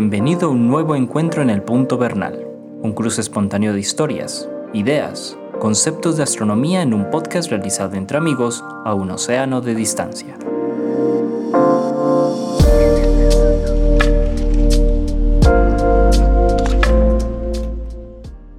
[0.00, 2.42] Bienvenido a un nuevo encuentro en el Punto Bernal,
[2.80, 8.64] un cruce espontáneo de historias, ideas, conceptos de astronomía en un podcast realizado entre amigos
[8.86, 10.38] a un océano de distancia.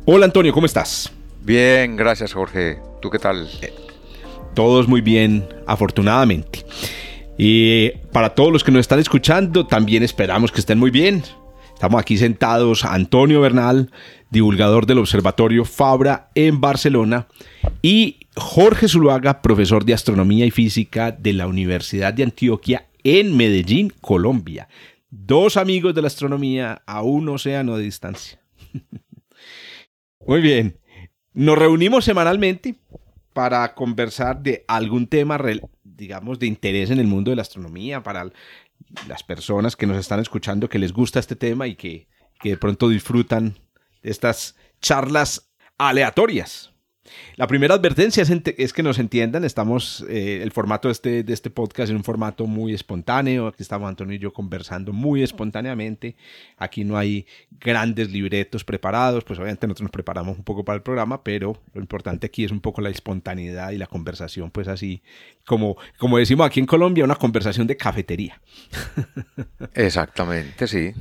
[0.05, 1.11] Hola Antonio, ¿cómo estás?
[1.41, 2.77] Bien, gracias Jorge.
[3.01, 3.49] ¿Tú qué tal?
[4.53, 6.63] Todos muy bien, afortunadamente.
[7.37, 11.23] Y para todos los que nos están escuchando, también esperamos que estén muy bien.
[11.73, 13.89] Estamos aquí sentados Antonio Bernal,
[14.29, 17.27] divulgador del Observatorio Fabra en Barcelona,
[17.81, 23.91] y Jorge Zuluaga, profesor de Astronomía y Física de la Universidad de Antioquia en Medellín,
[24.01, 24.67] Colombia.
[25.09, 28.39] Dos amigos de la astronomía a un océano de distancia.
[30.27, 30.77] Muy bien.
[31.33, 32.75] Nos reunimos semanalmente
[33.33, 35.39] para conversar de algún tema,
[36.01, 38.25] digamos, de interés en el mundo de la astronomía, para
[39.07, 42.07] las personas que nos están escuchando que les gusta este tema y que,
[42.41, 43.59] que de pronto disfrutan
[44.01, 46.70] de estas charlas aleatorias.
[47.35, 51.89] La primera advertencia es, que nos entiendan, estamos, eh, el formato este, de este podcast
[51.89, 56.15] es un formato muy espontáneo, aquí estamos Antonio y yo conversando muy espontáneamente,
[56.57, 57.25] aquí no hay
[57.59, 61.81] grandes libretos preparados, pues obviamente nosotros nos preparamos un poco para el programa, pero lo
[61.81, 65.01] importante aquí es un poco la espontaneidad y la conversación, pues así,
[65.45, 68.41] como, como decimos aquí en Colombia, una conversación de cafetería.
[69.73, 70.93] Exactamente, sí.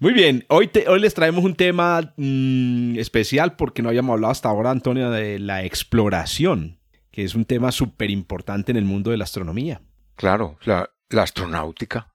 [0.00, 4.48] Muy bien, hoy, hoy les traemos un tema mm, especial porque no habíamos hablado hasta
[4.48, 6.78] ahora, Antonio, de la exploración,
[7.10, 9.80] que es un tema súper importante en el mundo de la astronomía.
[10.14, 12.12] Claro, la, astronáutica.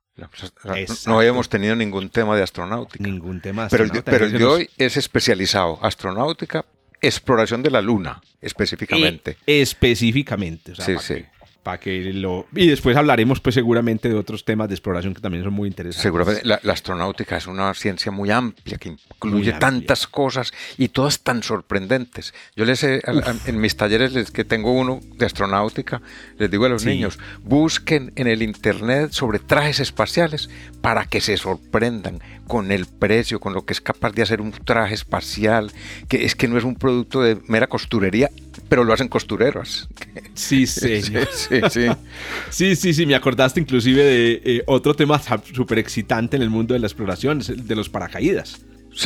[1.08, 3.04] no habíamos tenido ningún tema de astronáutica.
[3.04, 3.68] Ningún tema.
[3.70, 6.66] Pero, pero el de hoy es especializado, astronáutica,
[7.02, 9.38] exploración de la Luna, específicamente.
[9.46, 10.72] específicamente.
[10.72, 11.26] O sea, sí, sí
[11.64, 15.44] para que lo y después hablaremos pues seguramente de otros temas de exploración que también
[15.44, 16.02] son muy interesantes.
[16.02, 21.42] Seguramente la, astronáutica es una ciencia muy amplia que incluye tantas cosas y todas tan
[21.44, 22.34] sorprendentes.
[22.56, 23.02] Yo les he,
[23.46, 26.02] en mis talleres les, que tengo uno de astronáutica
[26.38, 30.50] les digo a los niños busquen en el internet sobre trajes espaciales
[30.82, 34.52] para que se sorprendan con el precio, con lo que es capaz de hacer un
[34.52, 35.72] traje espacial,
[36.08, 38.30] que es que no es un producto de mera costurería,
[38.70, 39.90] pero lo hacen costureros.
[40.36, 41.88] Sí, sí, sí.
[42.50, 45.22] Sí, sí, sí, me acordaste inclusive de eh, otro tema
[45.54, 48.62] súper excitante en el mundo de la exploración, el de los paracaídas.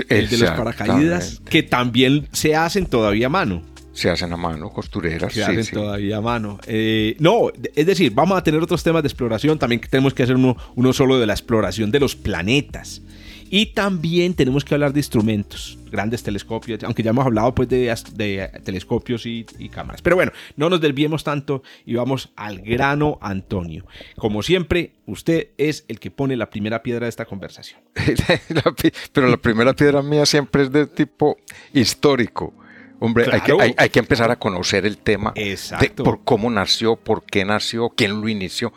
[0.08, 3.62] el de los paracaídas que también se hacen todavía a mano.
[3.92, 5.34] Se hacen a mano, costureras.
[5.34, 6.60] Se hacen todavía a mano.
[6.68, 9.60] Eh, no, es decir, vamos a tener otros temas de exploración.
[9.60, 13.02] También tenemos que hacer uno, uno solo de la exploración de los planetas.
[13.50, 17.94] Y también tenemos que hablar de instrumentos, grandes telescopios, aunque ya hemos hablado pues de,
[18.14, 20.02] de telescopios y, cámaras.
[20.02, 23.86] Pero bueno, no nos desviemos tanto y vamos al grano Antonio.
[24.18, 27.80] Como siempre, usted es el que pone la primera piedra de esta conversación.
[29.14, 31.38] Pero la primera piedra mía siempre es de tipo
[31.74, 32.54] histórico.
[33.00, 35.58] Hombre, hay, que, hay, que, empezar a conocer el tema de
[36.04, 38.74] por cómo nació, por qué nació, quién lo inició.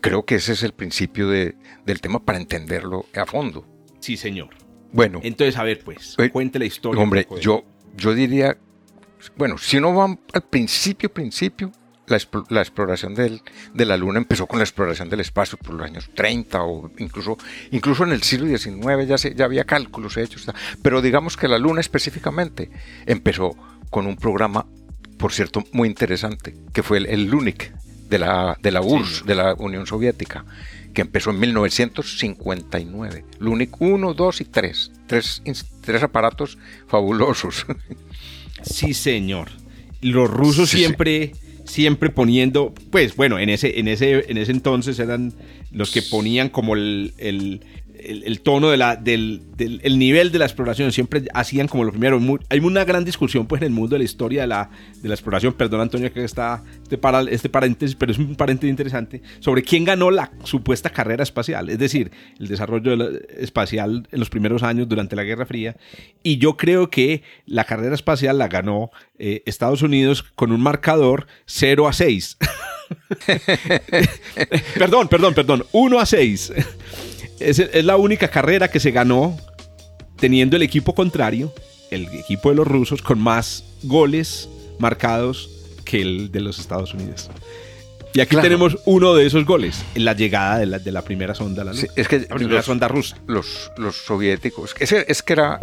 [0.00, 3.66] Creo que ese es el principio de, del tema para entenderlo a fondo.
[4.04, 4.50] Sí, señor.
[4.92, 5.20] Bueno.
[5.22, 7.02] Entonces, a ver, pues, eh, cuente la historia.
[7.02, 7.64] Hombre, yo,
[7.96, 8.58] yo diría,
[9.34, 11.72] bueno, si no van al principio, principio,
[12.06, 13.40] la, exploración del,
[13.72, 17.38] de la Luna empezó con la exploración del espacio por los años 30 o incluso,
[17.70, 20.52] incluso en el siglo XIX ya, se, ya había cálculos hechos.
[20.82, 22.70] Pero digamos que la Luna específicamente
[23.06, 23.56] empezó
[23.88, 24.66] con un programa,
[25.16, 27.72] por cierto, muy interesante, que fue el, el LUNIC
[28.10, 30.44] de la, de la URSS, de la Unión Soviética
[30.94, 33.24] que empezó en 1959.
[33.40, 34.92] LUNIC 1, 2 y 3.
[35.06, 35.42] Tres,
[35.82, 36.56] tres aparatos
[36.86, 37.66] fabulosos.
[38.64, 39.50] Sí, señor.
[40.00, 41.32] Los rusos siempre,
[41.66, 45.34] siempre poniendo, pues bueno, en ese, en ese, en ese entonces eran
[45.70, 47.60] los que ponían como el, el,
[48.42, 50.92] tono de la, del, el nivel de la exploración.
[50.92, 52.20] Siempre hacían como lo primero.
[52.48, 54.70] hay una gran discusión pues, en el mundo de la historia de la,
[55.02, 55.52] de la exploración.
[55.54, 59.22] Perdón, Antonio, que está este, para, este paréntesis, pero es un paréntesis interesante.
[59.40, 61.70] Sobre quién ganó la supuesta carrera espacial.
[61.70, 65.76] Es decir, el desarrollo espacial en los primeros años durante la Guerra Fría.
[66.22, 71.26] Y yo creo que la carrera espacial la ganó eh, Estados Unidos con un marcador
[71.46, 72.38] 0 a 6.
[74.78, 75.64] perdón, perdón, perdón.
[75.72, 76.52] 1 a 6
[77.44, 79.36] es, la única carrera que se ganó
[80.16, 81.52] teniendo el equipo contrario,
[81.90, 84.48] el equipo de los rusos, con más goles
[84.78, 85.50] marcados
[85.84, 87.30] que el de los Estados Unidos.
[88.14, 91.34] Y aquí tenemos uno de esos goles, en la llegada de la, de la primera
[91.34, 93.16] sonda la es que la primera sonda rusa.
[93.26, 95.58] Los, los soviéticos, es, es que era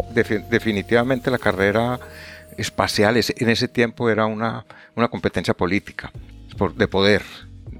[0.50, 1.98] definitivamente la carrera
[2.58, 6.12] espacial, en ese tiempo era una, una competencia política,
[6.76, 7.22] de poder,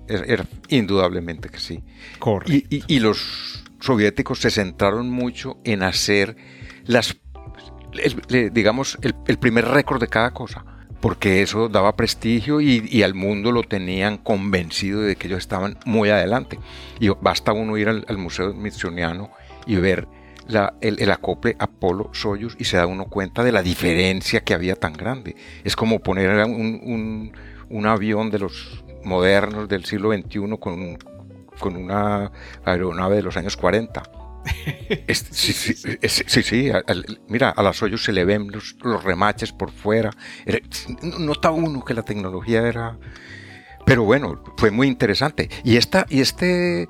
[0.08, 1.82] era, indudablemente que sí.
[2.18, 2.52] Correcto.
[2.70, 6.36] y, y los soviéticos se centraron mucho en hacer
[6.84, 7.16] las,
[8.52, 10.64] digamos, el, primer récord de cada cosa,
[11.00, 16.10] porque eso daba prestigio y, al mundo lo tenían convencido de que ellos estaban muy
[16.10, 16.58] adelante.
[17.00, 19.30] Y basta uno ir al, Museo Smithsoniano
[19.66, 20.06] y ver
[20.80, 25.34] el, acople Apolo-Soyuz y se da uno cuenta de la diferencia que había tan grande.
[25.64, 27.32] Es como poner un,
[27.68, 30.98] un avión de los modernos del siglo XXI con,
[31.58, 32.30] con una
[32.64, 34.02] aeronave de los años 40.
[35.08, 36.72] sí, sí, sí,
[37.28, 40.10] mira, a las hoyos se le ven los, remaches por fuera.
[41.18, 42.98] nota uno que la tecnología era...
[43.84, 45.50] Pero bueno, fue muy interesante.
[45.64, 46.88] Y, esta, y este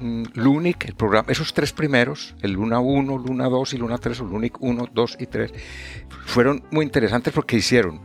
[0.00, 4.20] mm, Lunic, el programa, esos tres primeros, el Luna 1, Luna 2 y Luna 3,
[4.20, 5.52] o Lunic 1, 2 y 3,
[6.26, 8.00] fueron muy interesantes porque hicieron,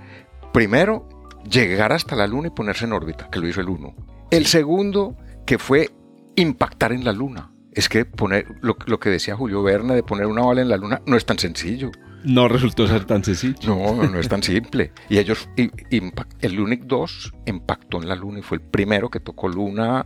[0.54, 1.19] primero,
[1.50, 3.96] llegar hasta la Luna y ponerse en órbita, que lo hizo el 1.
[4.32, 5.16] El segundo,
[5.46, 5.90] que fue
[6.36, 7.52] impactar en la Luna.
[7.72, 11.02] Es que poner lo, que decía Julio Verne de poner una bala en la Luna
[11.06, 11.92] no es tan sencillo.
[12.24, 13.56] No resultó ser tan sencillo.
[13.64, 14.92] No, no es tan simple.
[15.08, 19.48] Y ellos, el Lunic 2 impactó en la Luna y fue el primero que tocó
[19.48, 20.06] Luna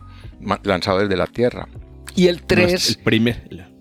[0.62, 1.66] lanzado desde la Tierra.
[2.14, 2.90] Y el 3...
[2.90, 3.74] el primer...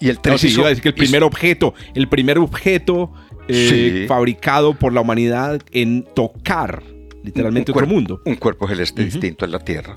[0.00, 3.12] Y el 3 iba a decir que el primer objeto, el primer objeto
[3.48, 6.82] eh, fabricado por la humanidad en tocar
[7.22, 8.20] literalmente otro mundo.
[8.24, 9.94] Un cuerpo celeste distinto en la Tierra.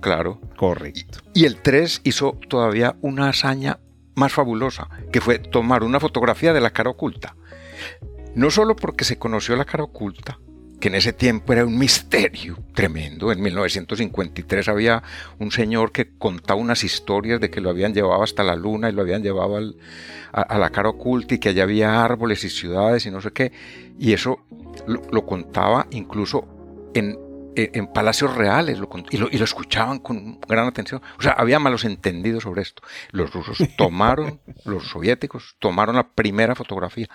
[0.00, 0.40] Claro.
[0.56, 1.20] Correcto.
[1.32, 3.78] Y el 3 hizo todavía una hazaña
[4.14, 7.36] más fabulosa, que fue tomar una fotografía de la cara oculta.
[8.34, 10.38] No solo porque se conoció la cara oculta,
[10.84, 13.32] que en ese tiempo era un misterio tremendo.
[13.32, 15.02] En 1953 había
[15.38, 18.92] un señor que contaba unas historias de que lo habían llevado hasta la luna y
[18.92, 23.10] lo habían llevado a, la cara oculta y que allá había árboles y ciudades y
[23.10, 23.50] no sé qué.
[23.98, 24.44] Y eso
[24.86, 27.18] lo contaba incluso en
[27.56, 28.78] en palacios reales
[29.10, 31.00] y, lo, escuchaban con gran atención.
[31.18, 32.82] O sea, había malos entendidos sobre esto.
[33.10, 37.08] Los rusos tomaron, los soviéticos tomaron la primera fotografía.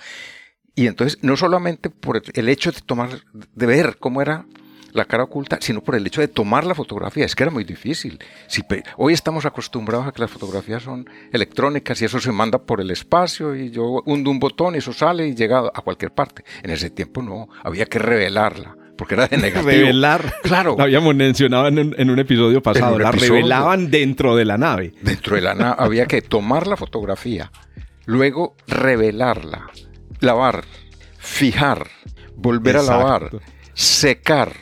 [0.75, 4.45] Y entonces, no solamente por el hecho de tomar, de ver cómo era
[4.93, 7.25] la cara oculta, sino por el hecho de tomar la fotografía.
[7.25, 8.19] Es que era muy difícil.
[8.47, 8.63] Si
[8.97, 12.91] hoy estamos acostumbrados a que las fotografías son electrónicas y eso se manda por el
[12.91, 16.43] espacio y yo hundo un botón y eso sale y llega a cualquier parte.
[16.63, 19.71] En ese tiempo no, había que revelarla porque era de negativo.
[19.71, 20.33] Revelar.
[20.43, 20.75] Claro.
[20.77, 22.99] Lo habíamos mencionado en un, episodio pasado.
[22.99, 24.93] la revelaban dentro de la nave.
[25.01, 25.75] Dentro de la nave.
[25.79, 27.49] había que tomar la fotografía,
[28.05, 29.69] luego revelarla,
[30.19, 30.63] lavar,
[31.17, 31.87] fijar,
[32.35, 33.31] volver a lavar,
[33.73, 34.53] secar.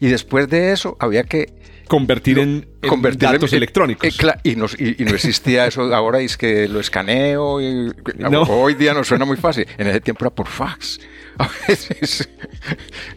[0.00, 1.58] Y después de eso había que
[1.88, 2.68] convertir en,
[3.16, 4.08] datos electrónicos.
[4.08, 4.66] Eh, y, no,
[5.10, 5.92] existía eso.
[5.94, 7.60] Ahora es que lo escaneo.
[7.60, 7.92] Y,
[8.48, 9.66] Hoy día nos suena muy fácil.
[9.76, 11.00] En ese tiempo era por fax.
[11.38, 12.28] A veces.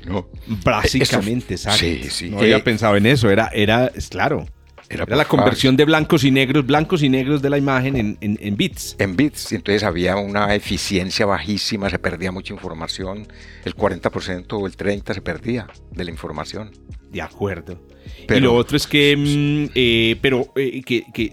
[0.05, 0.29] No.
[0.63, 2.29] Básicamente, Sí, sí.
[2.29, 3.29] No había eh, pensado en eso.
[3.29, 4.45] Era, era claro.
[4.91, 8.57] Era, la conversión de blancos y negros, blancos y negros de la imagen en, en,
[8.57, 8.97] bits.
[8.99, 9.53] En bits.
[9.53, 13.25] Entonces había una eficiencia bajísima, se perdía mucha información.
[13.63, 16.71] El 40% o el 30% se perdía de la información.
[17.09, 17.81] De acuerdo.
[18.27, 21.31] y lo otro es que, mm, eh, pero eh, que, que,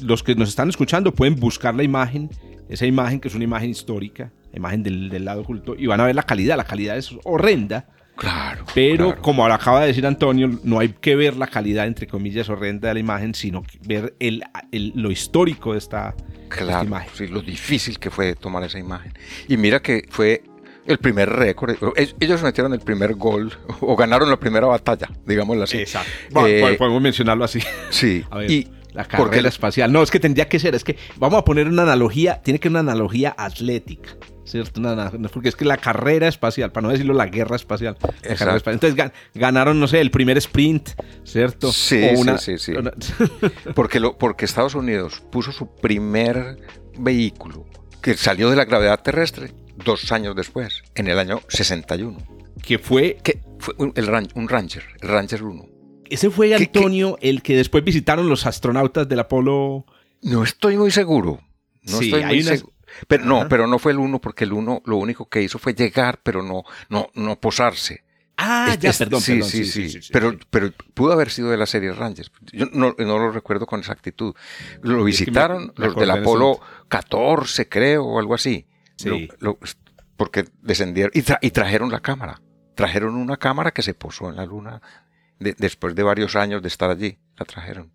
[0.00, 2.28] los que nos están escuchando pueden buscar la imagen,
[2.68, 6.04] esa imagen que es una imagen histórica, imagen del, del lado oculto, y van a
[6.04, 6.58] ver la calidad.
[6.58, 7.88] La calidad es horrenda.
[8.16, 8.64] Claro.
[8.74, 12.88] Pero como acaba de decir Antonio, no hay que ver la calidad, entre comillas, horrenda
[12.88, 14.44] de la imagen, sino ver el,
[14.94, 16.14] lo histórico de esta,
[16.48, 17.10] claro, imagen.
[17.14, 19.12] Sí, lo difícil que fue tomar esa imagen.
[19.48, 20.42] Y mira que fue
[20.86, 21.76] el primer récord.
[21.96, 25.78] Ellos metieron el primer gol o ganaron la primera batalla, digámoslo así.
[25.78, 26.46] Exacto.
[26.46, 27.60] Eh, podemos mencionarlo así.
[27.90, 28.24] Sí.
[28.48, 29.90] y la carrera espacial.
[29.90, 32.64] No, es que tendría que ser, es que vamos a poner una analogía, tiene que
[32.64, 34.10] ser una analogía atlética.
[34.44, 34.82] ¿Cierto?
[35.32, 37.96] porque es que la carrera espacial, para no decirlo la guerra espacial.
[38.22, 40.90] Entonces ganaron, no sé, el primer sprint,
[41.24, 41.72] ¿cierto?
[41.72, 42.04] Sí,
[42.38, 42.72] sí, sí.
[43.74, 46.58] porque, lo, porque Estados Unidos puso su primer
[46.98, 47.66] vehículo
[48.00, 49.52] que salió de la gravedad terrestre
[49.84, 52.18] dos años después, en el año 61.
[52.62, 53.18] Que fue...
[53.22, 55.68] Que fue un, el, un Ranger, el Ranger 1.
[56.10, 59.86] Ese fue Antonio, el que después visitaron los astronautas del Apolo.
[60.20, 61.40] No estoy muy seguro.
[61.84, 62.72] No estoy muy seguro.
[63.08, 65.74] Pero no, pero no fue el 1 porque el 1 lo único que hizo fue
[65.74, 68.04] llegar, pero no, no, no posarse.
[68.36, 69.50] Ah, ya, perdón, sí, perdón.
[69.50, 72.32] Sí sí, sí, Pero, pero pudo haber sido de la serie Rangers.
[72.52, 74.34] Yo no, no lo recuerdo con exactitud.
[74.80, 78.66] Lo visitaron los del Apolo 14, creo, o algo así.
[78.96, 79.28] Sí
[80.22, 82.40] porque descendieron y, trajeron la cámara.
[82.76, 84.80] Trajeron una cámara que se posó en la luna
[85.40, 87.18] después de varios años de estar allí.
[87.36, 87.90] La trajeron.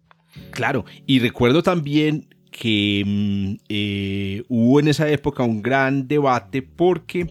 [0.51, 7.27] Claro, y recuerdo también que mm, eh, hubo en esa época un gran debate porque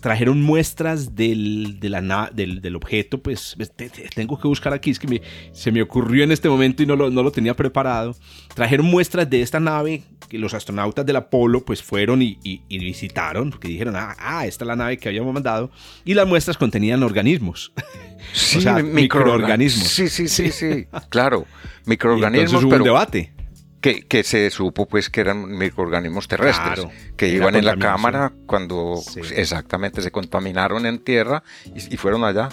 [0.00, 3.56] trajeron muestras del, de la, del, del, objeto, pues
[4.14, 5.22] tengo que buscar aquí, es que
[5.52, 8.16] se me ocurrió en este momento y no lo, no lo, tenía preparado.
[8.54, 13.50] Trajeron muestras de esta nave que los astronautas del Apolo pues fueron y, y, visitaron,
[13.50, 15.70] porque dijeron, ah, ah, esta es la nave que habíamos mandado,
[16.04, 17.72] y las muestras contenían organismos.
[18.32, 19.86] Sí, microorganismos.
[19.86, 21.46] Sí, sí, sí, sí, claro,
[21.84, 22.64] microorganismos.
[22.64, 23.33] hubo un debate.
[24.08, 26.86] Que, se supo pues que eran microorganismos terrestres
[27.18, 28.98] que iban en la cámara cuando
[29.36, 31.42] exactamente se contaminaron en tierra
[31.74, 32.48] y, fueron allá.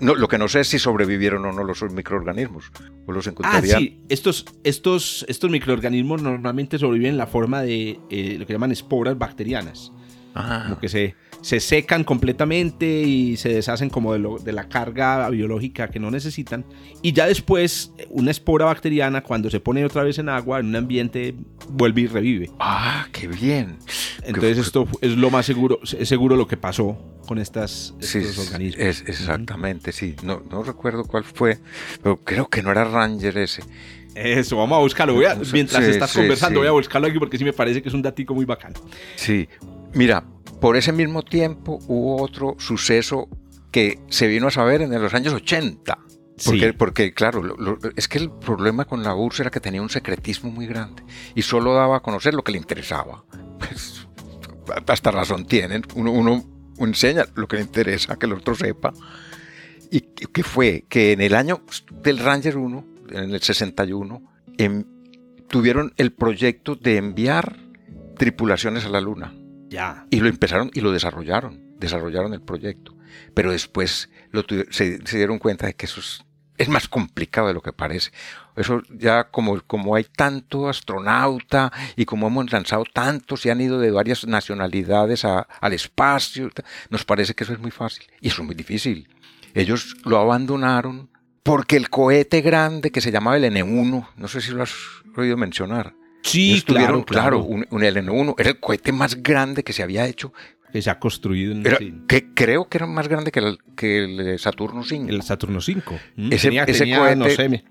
[0.00, 2.72] no, lo que no sé es si sobrevivieron o no los microorganismos
[3.06, 3.76] o los encontrarían.
[3.76, 8.52] Ah, sí, estos, estos, estos microorganismos normalmente sobreviven en la forma de eh, lo que
[8.52, 9.92] llaman esporas bacterianas.
[10.34, 10.66] Ah.
[10.68, 11.14] Lo que se,
[11.46, 16.10] se secan completamente y se deshacen como de, lo, de, la carga biológica que no
[16.10, 16.64] necesitan.
[17.02, 20.74] Y ya después, una espora bacteriana, cuando se pone otra vez en agua, en un
[20.74, 21.36] ambiente,
[21.68, 22.50] vuelve y revive.
[22.58, 23.78] Ah, qué bien.
[24.24, 26.98] Entonces esto es lo más seguro, es seguro lo que pasó
[27.28, 28.84] con estas, estos organismos.
[28.84, 30.16] Es, exactamente, sí.
[30.24, 31.60] No, no recuerdo cuál fue,
[32.02, 33.62] pero creo que no era Ranger ese.
[34.16, 35.14] Eso, vamos a buscarlo.
[35.52, 38.34] mientras estás conversando, voy a buscarlo aquí porque sí me parece que es un datico
[38.34, 38.80] muy bacano.
[39.14, 39.48] Sí,
[39.94, 40.24] mira,
[40.60, 43.28] por ese mismo tiempo hubo otro suceso
[43.70, 45.98] que se vino a saber en los años 80.
[46.44, 47.42] Porque, porque claro,
[47.96, 51.02] es que el problema con la URSS era que tenía un secretismo muy grande
[51.34, 53.24] y solo daba a conocer lo que le interesaba.
[53.58, 54.06] Pues,
[54.86, 55.82] hasta razón tienen.
[55.94, 56.44] Uno, uno,
[56.78, 58.92] enseña lo que le interesa, que el otro sepa.
[59.90, 60.84] ¿Y qué fue?
[60.88, 61.62] Que en el año
[62.02, 64.22] del Ranger 1, en el 61,
[64.58, 64.84] em,
[65.48, 67.56] tuvieron el proyecto de enviar
[68.18, 69.32] tripulaciones a la Luna.
[70.10, 72.96] Y lo empezaron y lo desarrollaron, desarrollaron el proyecto.
[73.34, 74.10] Pero después
[74.70, 78.10] se, dieron cuenta de que eso es, más complicado de lo que parece.
[78.56, 83.78] Eso ya como, como hay tanto astronauta y como hemos lanzado tantos y han ido
[83.78, 86.50] de varias nacionalidades al espacio,
[86.90, 88.06] nos parece que eso es muy fácil.
[88.20, 89.08] Y eso es muy difícil.
[89.54, 91.10] Ellos lo abandonaron
[91.42, 94.74] porque el cohete grande que se llamaba el N1, no sé si lo has
[95.16, 95.94] oído mencionar,
[96.26, 97.42] Sí, claro, claro.
[97.42, 100.32] Un, LN1 era el cohete más grande que se había hecho.
[100.72, 104.38] Que se ha construido en que Creo que era más grande que el, que el
[104.38, 105.08] Saturno 5.
[105.08, 105.98] El Saturno 5.
[106.16, 106.32] Mm.
[106.32, 107.64] Ese, cohete, no sé,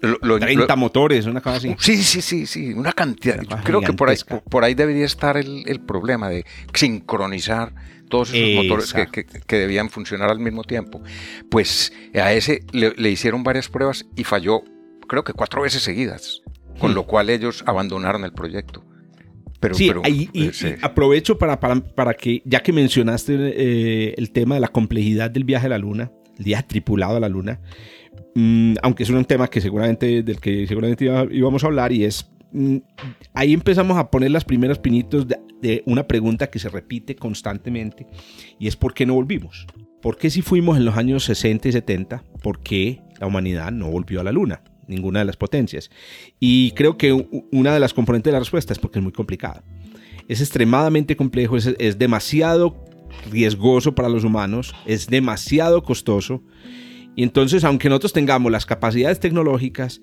[0.00, 1.74] lo, 30 motores, una cosa así.
[1.78, 3.38] Sí, sí, sí, sí, una cantidad.
[3.64, 4.16] creo que por ahí,
[4.48, 6.44] por ahí debería estar el, el problema de
[6.74, 7.72] sincronizar
[8.08, 11.02] todos esos motores que, que, debían funcionar al mismo tiempo.
[11.50, 14.62] Pues a ese le, le, hicieron varias pruebas y falló,
[15.08, 16.42] creo que cuatro veces seguidas
[16.78, 18.82] con lo cual ellos abandonaron el proyecto.
[19.60, 19.90] Pero, sí,
[20.32, 25.30] y, eh, aprovecho para, para, que, ya que mencionaste eh, el tema de la complejidad
[25.30, 27.60] del viaje a la Luna, el viaje tripulado a la Luna,
[28.34, 32.30] mm, aunque es un tema que seguramente, del que seguramente íbamos a hablar, y es,
[32.52, 32.76] mm,
[33.32, 38.06] ahí empezamos a poner las primeras pinitos de, de, una pregunta que se repite constantemente,
[38.58, 39.66] y es ¿por qué no volvimos?
[40.02, 43.90] ¿Por qué si fuimos en los años 60 y 70, por qué la humanidad no
[43.90, 44.62] volvió a la Luna?
[44.88, 45.90] Ninguna de las potencias.
[46.40, 47.12] Y creo que
[47.52, 49.62] una de las componentes de la respuesta es porque es muy complicado.
[50.28, 52.84] Es extremadamente complejo, es, demasiado
[53.30, 56.42] riesgoso para los humanos, es demasiado costoso.
[57.14, 60.00] Y entonces, aunque nosotros tengamos las capacidades tecnológicas,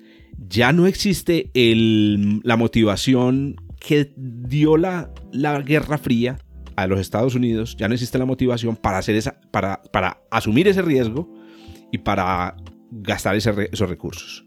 [0.48, 6.38] ya no existe la motivación que dio la, la Guerra Fría
[6.76, 10.66] a los Estados Unidos, ya no existe la motivación para, hacer esa, para, para asumir
[10.66, 11.32] ese riesgo
[11.92, 12.56] y para
[12.90, 14.43] gastar esos recursos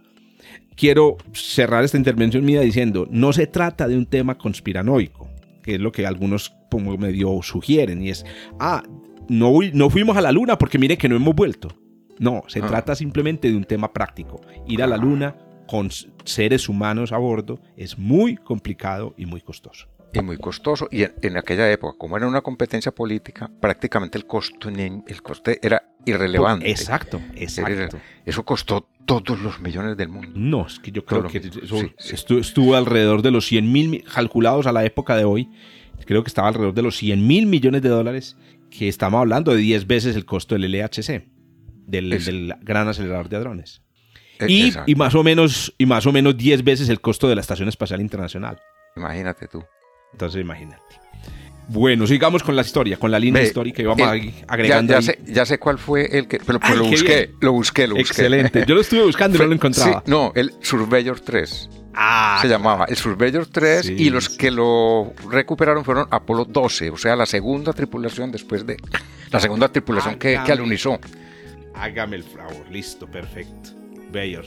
[0.78, 5.28] quiero cerrar esta intervención mía diciendo, no se trata de un tema conspiranoico,
[5.64, 8.26] que es lo que algunos como medio sugieren, y es,
[8.60, 8.84] ah,
[9.28, 11.70] no, no fuimos a la luna porque mire que no hemos vuelto.
[12.20, 12.68] No, se ah.
[12.68, 14.40] trata simplemente de un tema práctico.
[14.68, 15.36] Ir a la luna
[15.68, 15.90] con
[16.24, 20.88] seres humanos a bordo es muy complicado y muy costoso y muy costoso.
[20.92, 25.84] Y en, aquella época, como era una competencia política, prácticamente el costo el coste era
[26.06, 26.70] irrelevante.
[26.70, 27.98] Exacto, exacto.
[28.26, 30.32] eso costó todos los millones del mundo.
[30.36, 34.72] No, es que yo creo que eso Estuvo, alrededor de los 100 mil, calculados a
[34.72, 35.50] la época de hoy,
[36.06, 38.38] creo que estaba alrededor de los 100 mil millones de dólares,
[38.70, 41.26] que estamos hablando de 10 veces el costo del LHC,
[41.86, 43.82] del, del gran acelerador de hadrones.
[44.40, 47.36] E, y, y, más o menos, y más o menos 10 veces el costo de
[47.36, 48.60] la Estación Espacial Internacional.
[48.96, 49.64] Imagínate tú.
[50.14, 50.82] Entonces, imagínate.
[51.70, 54.08] Bueno, sigamos con la historia, con la línea histórica y vamos
[54.48, 54.94] agregando.
[54.94, 56.40] Ya, Sé, ya, sé, cuál fue el que.
[56.40, 58.12] Pero, lo, busqué, lo busqué, lo busqué.
[58.14, 58.64] Excelente.
[58.66, 60.02] Yo lo estuve buscando y no lo encontraba.
[60.06, 61.70] no, el Surveyor 3.
[61.94, 66.98] Ah, se llamaba el Surveyor 3 y los que lo recuperaron fueron Apolo 12, o
[66.98, 68.78] sea, la segunda tripulación después de.
[69.32, 71.00] La segunda tripulación que, que alunizó.
[71.74, 73.72] Hágame el favor, listo, perfecto.
[74.14, 74.46] Bayor.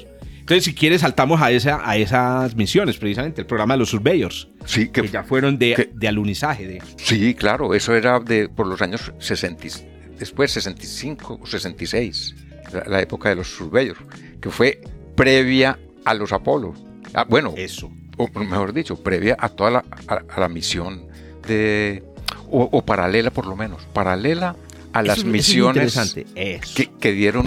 [0.50, 4.49] Entonces, si quieres, saltamos a, esa, a esas misiones, precisamente, el programa de los Surveyors.
[4.64, 6.66] Sí, que, que, ya fueron de, que- de alunizaje.
[6.66, 9.71] De, sí, claro, eso era de por los años 60, y-
[10.19, 12.35] después 65 o 66,
[12.73, 14.00] la, la época de los Surveyors,
[14.40, 14.80] que fue
[15.14, 16.75] previa a los Apolo.
[17.14, 17.88] Ah, bueno, eso.
[18.16, 21.07] o mejor dicho, previa a toda la, a, a la misión
[21.47, 22.02] de
[22.50, 24.57] o, o paralela por lo menos, paralela
[24.92, 27.45] a las Eso es- eso es misiones que, que dieron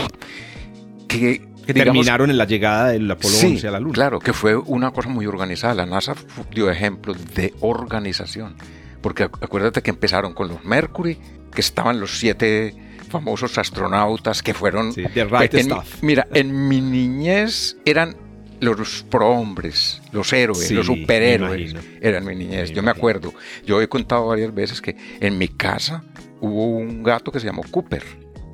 [1.10, 3.94] que, que digamos, terminaron en la llegada del Apolo sí, 11 a la Luna.
[3.94, 5.74] Claro, que fue una cosa muy organizada.
[5.74, 6.16] La NASA
[6.54, 8.56] dio ejemplos de organización.
[9.02, 11.18] Porque acu- acuérdate que empezaron con los Mercury,
[11.54, 12.76] que estaban los siete
[13.10, 14.94] famosos astronautas que fueron...
[14.94, 16.02] Sí, the right en- stuff.
[16.02, 18.16] Mira, en mi niñez eran
[18.60, 21.76] los prohombres, los héroes, Sí, los superhéroes.
[22.02, 22.70] Eran mi niñez.
[22.70, 23.34] Me Yo me acuerdo.
[23.66, 26.04] Yo he contado varias veces que en mi casa
[26.40, 28.04] hubo un gato que se llamó Cooper.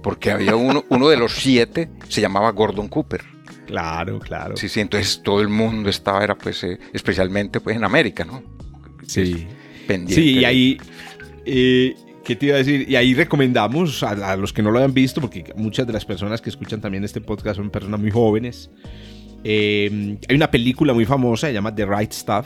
[0.01, 3.21] Porque había uno, uno de los siete, se llamaba Gordon Cooper.
[3.67, 4.57] Claro, claro.
[4.57, 8.41] Sí, sí, entonces todo el mundo estaba, era pues, eh, especialmente pues en América, ¿no?
[9.05, 9.47] Sí.
[9.87, 10.15] Pendiente.
[10.15, 10.77] Sí, y ahí.
[11.45, 12.87] eh, ¿Qué te iba a decir?
[12.87, 16.05] Y ahí recomendamos a, a los que no lo hayan visto, porque muchas de las
[16.05, 18.69] personas que escuchan también este podcast son personas muy jóvenes.
[19.43, 22.45] Eh, hay una película muy famosa, se llama The Right Stuff.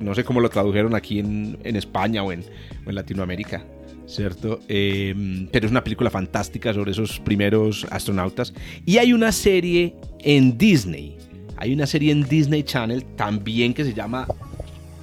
[0.00, 2.44] No sé cómo lo tradujeron aquí en, en España o en,
[2.84, 3.64] o en Latinoamérica,
[4.06, 4.60] ¿cierto?
[4.68, 8.52] Eh, pero es una película fantástica sobre esos primeros astronautas.
[8.84, 11.16] Y hay una serie en Disney.
[11.56, 14.26] Hay una serie en Disney Channel también que se llama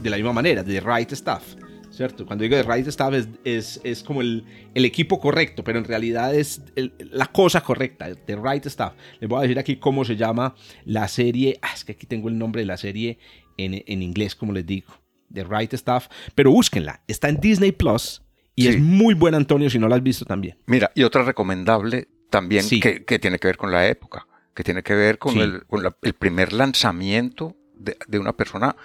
[0.02, 1.56] de la misma manera, The Right Stuff.
[1.92, 2.26] ¿Cierto?
[2.26, 5.84] Cuando digo The Right Stuff es, es, es como el, el equipo correcto, pero en
[5.86, 8.94] realidad es el- la cosa correcta, The Right Stuff.
[9.20, 10.56] Les voy a decir aquí cómo se llama
[10.86, 11.60] la serie.
[11.62, 13.20] Ah, es que aquí tengo el nombre de la serie
[13.58, 14.94] en, en inglés, como les digo.
[15.34, 16.08] The Right Stuff.
[16.34, 17.04] Pero búsquenla.
[17.08, 18.22] Está en Disney Plus
[18.56, 18.68] y Sí.
[18.70, 20.58] es muy buena, Antonio, si no la has visto también.
[20.66, 22.80] Mira, y otra recomendable también Sí.
[22.80, 25.40] que, que tiene que ver con la época, que tiene que ver con, Sí.
[25.40, 28.76] el, con la- el primer lanzamiento de, de una persona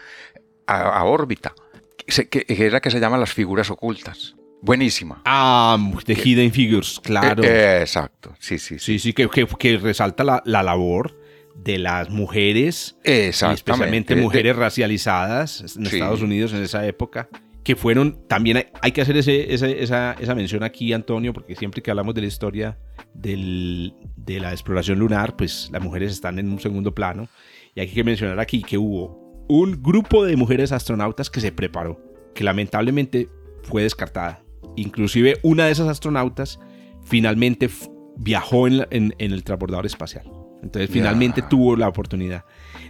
[0.67, 1.53] a, a órbita,
[1.97, 4.35] que, que- que es la que se llama las figuras ocultas.
[4.63, 5.21] Buenísima.
[5.27, 7.43] Ah, The Hidden Figures, claro.
[7.45, 8.99] Eh, eh, exacto, sí, sí, sí.
[8.99, 9.29] Sí, que,
[9.77, 11.21] resalta la, la labor
[11.55, 15.97] de las mujeres, especialmente De- mujeres racializadas en Sí.
[15.97, 17.29] Estados Unidos en esa época,
[17.67, 21.57] que fueron, también hay, hay que hacer ese, ese- esa, esa mención aquí, Antonio, porque
[21.57, 22.79] siempre que hablamos de la historia
[23.13, 27.27] del- de la exploración lunar, pues las mujeres están en un segundo plano,
[27.75, 32.01] y hay que mencionar aquí que hubo un grupo de mujeres astronautas que se preparó,
[32.37, 33.29] que lamentablemente
[33.65, 34.45] fue descartada.
[34.77, 36.61] Inclusive una de esas astronautas
[37.05, 37.69] finalmente
[38.17, 40.25] viajó en, la- en- en el transbordador espacial.
[40.63, 42.45] Entonces finalmente tuvo la oportunidad.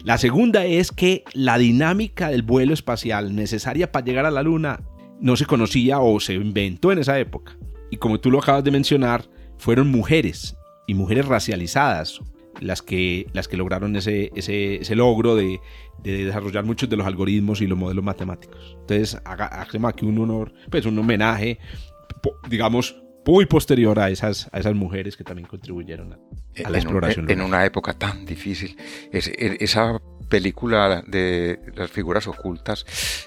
[0.07, 4.79] La segunda es que la dinámica del vuelo espacial necesaria para llegar a la Luna
[5.21, 7.59] no se conocía o se inventó en esa época.
[7.91, 9.25] Y como tú lo acabas de mencionar,
[9.59, 12.21] fueron mujeres y mujeres racializadas
[12.61, 15.59] las que, las que lograron ese, ese, logro de,
[16.05, 18.77] de desarrollar muchos de los algoritmos y los modelos matemáticos.
[18.83, 21.59] Entonces, haga- hacemos aquí un honor, pues un homenaje,
[22.49, 26.69] digamos, muy posterior a esas, a esas mujeres que también contribuyeron a, a la en,
[26.69, 27.31] un- exploración.
[27.31, 28.77] en una época tan difícil.
[29.13, 32.85] Es- e- esa película de las figuras ocultas,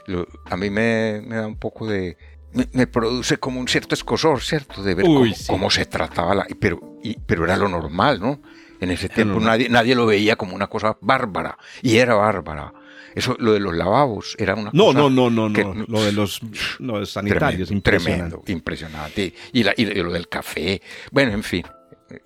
[0.07, 2.17] lo- a mí me, me da un poco de...
[2.51, 4.81] Me, me produce como un cierto escosor, ¿cierto?
[4.81, 5.45] De ver Uy, cómo, sí.
[5.47, 6.47] cómo se trataba la...
[6.59, 8.41] Pero, y- pero era lo normal, ¿no?
[8.81, 11.57] En ese tiempo nadie, nadie lo veía como una cosa bárbara.
[11.81, 12.73] Y era bárbara.
[13.19, 14.99] Eso, lo de los lavabos, era una No, cosa...
[14.99, 15.85] no, no, no, que- no.
[15.87, 16.41] Lo de los,
[16.79, 18.35] no, sanitarios, Tremendo, impresionante.
[18.35, 19.33] tremendo, impresionante.
[19.53, 20.81] Y, la- y lo del café.
[21.11, 21.63] Bueno, en fin.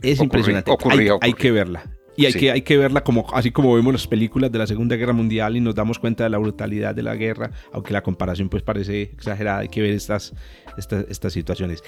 [0.01, 0.71] Es impresionante.
[0.71, 1.83] ocurría, hay, hay que verla.
[2.15, 2.39] Y hay, Sí.
[2.41, 5.57] que, hay que verla como, así como vemos las películas de la Segunda Guerra Mundial
[5.57, 9.01] y nos damos cuenta de la brutalidad de la guerra, aunque la comparación pues parece
[9.01, 10.31] exagerada, hay que ver estas,
[10.77, 11.83] estas, estas situaciones.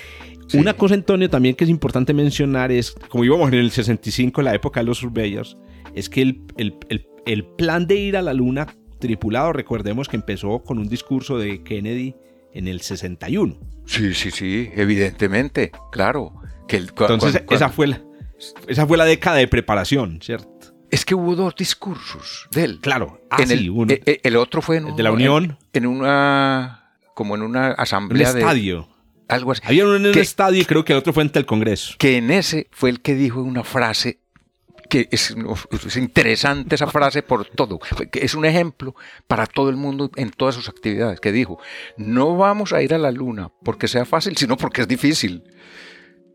[0.47, 0.57] Sí.
[0.57, 4.55] Una cosa, Antonio, también que es importante mencionar es, como íbamos en el 65, la
[4.55, 5.57] época de los surveyors,
[5.93, 8.67] es que el, el- el- el plan de ir a la Luna
[8.99, 12.15] tripulado, recordemos que empezó con un discurso de Kennedy
[12.53, 13.57] en el 61.
[13.85, 16.33] Sí, sí, sí, evidentemente, claro.
[16.67, 18.01] Que el- Entonces, esa, fue la,
[18.67, 20.49] esa fue la década de preparación, ¿cierto?
[20.89, 22.79] Es que hubo dos discursos de él.
[22.81, 23.19] Claro.
[23.29, 23.91] Ah, En sí, el, uno.
[23.93, 25.57] e- e- el otro fue en El un- de la Unión.
[25.73, 26.93] En, en una.
[27.13, 28.39] Como en una un asamblea de.
[28.39, 28.87] estadio.
[29.27, 29.61] Algo así.
[29.65, 31.95] Había uno en el que, estadio y creo que el otro fue ante el Congreso.
[31.97, 34.19] que en ese fue el que dijo una frase
[35.11, 35.35] es,
[35.85, 37.79] es interesante esa frase por todo,
[38.13, 38.95] es un ejemplo
[39.27, 41.59] para todo el mundo en todas sus actividades, que dijo,
[41.97, 45.43] no vamos a ir a la luna porque sea fácil, sino porque es difícil.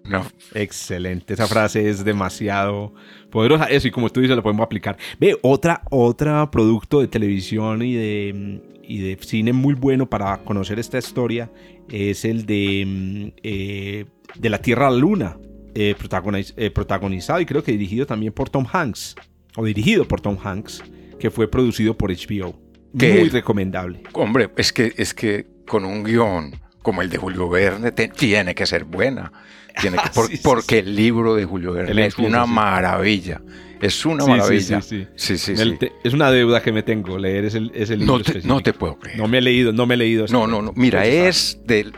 [0.05, 2.95] No, Excelente, esa frase es demasiado
[3.31, 3.67] poderosa.
[3.67, 4.97] Eso, y como tú dices, lo podemos aplicar.
[5.19, 10.79] Ve, otra, otra producto de televisión y de, y de cine muy bueno para conocer
[10.79, 11.51] esta historia
[11.89, 14.05] es el de, mm, eh,
[14.37, 15.37] de la Tierra a la Luna,
[15.75, 19.15] eh, protagoniz- eh, protagonizado y creo que dirigido también por Tom Hanks.
[19.57, 20.83] o dirigido por Tom Hanks,
[21.19, 22.59] que fue producido por HBO.
[22.93, 24.03] Muy recomendable.
[24.13, 28.55] Hombre, es que, es que con un guion como el de Julio Verne te- tiene
[28.55, 29.33] que ser buena.
[29.81, 32.47] Tiene que- Ah, por- sí, sí, porque el libro de Julio Verne El es una
[32.47, 33.41] maravilla.
[33.81, 34.81] Es una Sí, maravilla.
[34.83, 35.39] sí, sí.
[35.57, 38.19] Sí, te- es una deuda que me tengo, leer ese, ese libro.
[38.19, 39.19] No te, no te puedo creer.
[39.19, 40.27] No me he leído, no me he leído.
[40.31, 40.73] No, no, no.
[40.77, 41.91] Mira, es de,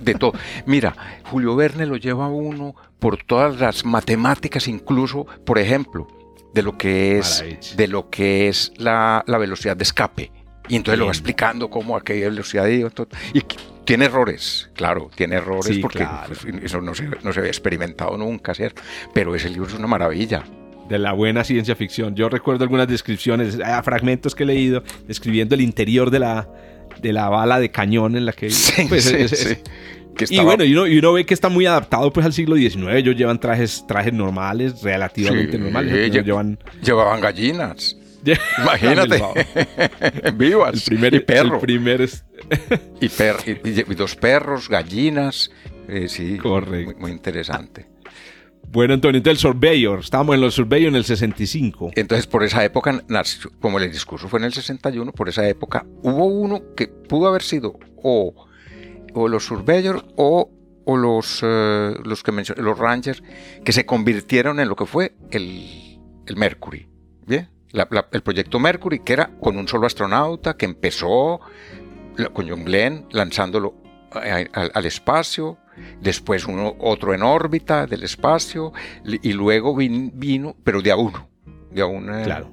[0.00, 0.32] de todo.
[0.66, 0.94] Mira,
[1.24, 6.08] Julio Verne lo lleva a uno por todas las matemáticas, incluso, por ejemplo,
[6.54, 7.76] de lo que es, Maravilla.
[7.76, 10.32] de lo que es la, la velocidad de escape.
[10.68, 13.08] Y entonces lo va explicando cómo aquella velocidad iba, todo.
[13.34, 13.42] y
[13.84, 16.32] tiene errores, claro, tiene errores Sí, porque claro.
[16.62, 18.80] eso no se, no se había experimentado nunca, ¿cierto?
[19.12, 20.44] Pero ese libro es una maravilla.
[20.92, 22.14] De la buena ciencia ficción.
[22.14, 26.48] Yo recuerdo algunas descripciones, ah, fragmentos que he leído, describiendo el interior de la,
[27.00, 28.50] de la bala de cañón en la que...
[28.50, 29.56] Sí, pues, sí, es- es- sí.
[30.14, 32.54] Que Y bueno, y uno, y uno ve que está muy adaptado pues al siglo
[32.56, 32.88] XIX.
[32.96, 35.94] Ellos llevan trajes, trajes normales, relativamente normales.
[35.94, 36.58] Ellos lle- llevan...
[36.84, 37.96] llevaban gallinas.
[38.58, 39.22] Imagínate.
[40.22, 40.82] el Vivas.
[40.84, 41.54] primer, y perro.
[41.54, 42.24] el primer es-
[43.00, 45.50] Y, per- y- y- y dos perros, gallinas.
[45.88, 46.92] eh, sí, Correcto.
[46.92, 47.86] Muy, muy interesante.
[48.72, 50.00] Bueno, Antonio, entonces el Surveyor.
[50.00, 51.90] Estábamos en los Surveyor en el 65.
[51.94, 53.04] Entonces, por esa época,
[53.60, 57.42] como el discurso fue en el 61, por esa época hubo uno que pudo haber
[57.42, 58.34] sido o,
[59.12, 60.50] o los Surveyor o,
[60.86, 63.22] o los, eh, los, que mencioné, los Rangers,
[63.62, 66.88] que se convirtieron en lo que fue el, el Mercury.
[67.26, 67.50] ¿bien?
[67.72, 71.40] La- la- el proyecto Mercury, que era con un solo astronauta, que empezó
[72.32, 73.74] con John Glenn lanzándolo
[74.12, 75.58] al espacio,
[76.00, 78.72] después uno, otro en órbita del espacio,
[79.04, 81.28] y luego vin- vino, pero de a uno,
[81.70, 82.50] de a una, Claro.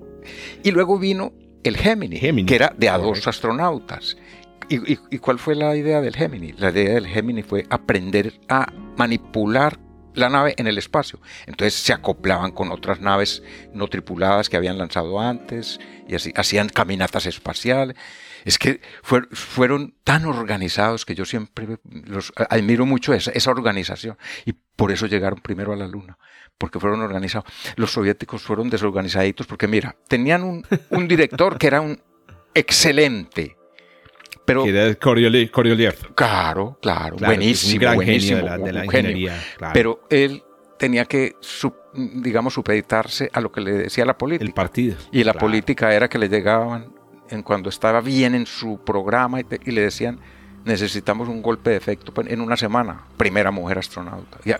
[0.64, 4.18] y luego vino el Gemini, Gemini, que era de a dos astronautas.
[4.70, 6.54] ¿Y, y- y cuál fue la idea del Gemini?
[6.54, 9.80] La idea del Gemini fue aprender a manipular
[10.14, 11.20] la nave en el espacio.
[11.48, 13.42] Entonces se acoplaban con otras naves
[13.74, 17.96] no tripuladas que habían lanzado antes y así hacían caminatas espaciales.
[18.46, 24.18] Es que fuer- fueron tan organizados que yo siempre los admiro mucho esa, esa organización
[24.46, 26.18] y por eso llegaron primero a la Luna,
[26.58, 27.46] porque fueron organizados.
[27.76, 32.00] Los soviéticos fueron desorganizaditos porque mira, tenían un, un director que era un
[32.54, 33.56] excelente,
[34.46, 35.52] pero Que era Korolev.
[35.52, 36.14] Korolev.
[36.16, 39.12] claro, claro, Claro, buenísimo, un gran buenísimo, genio de la, de la un genio.
[39.12, 39.44] ingeniería.
[39.58, 39.74] claro.
[39.74, 40.44] Pero él
[40.78, 44.46] tenía que, su- digamos, supeditarse a lo que le decía la política.
[44.46, 44.96] el partido.
[45.12, 45.48] Y la Claro.
[45.48, 46.94] política era que le llegaban
[47.30, 50.20] en cuando estaba bien en su programa y, te- y le decían,
[50.66, 53.04] necesitamos un golpe de efecto pa- en una semana.
[53.18, 54.40] Primera mujer astronauta.
[54.46, 54.52] Y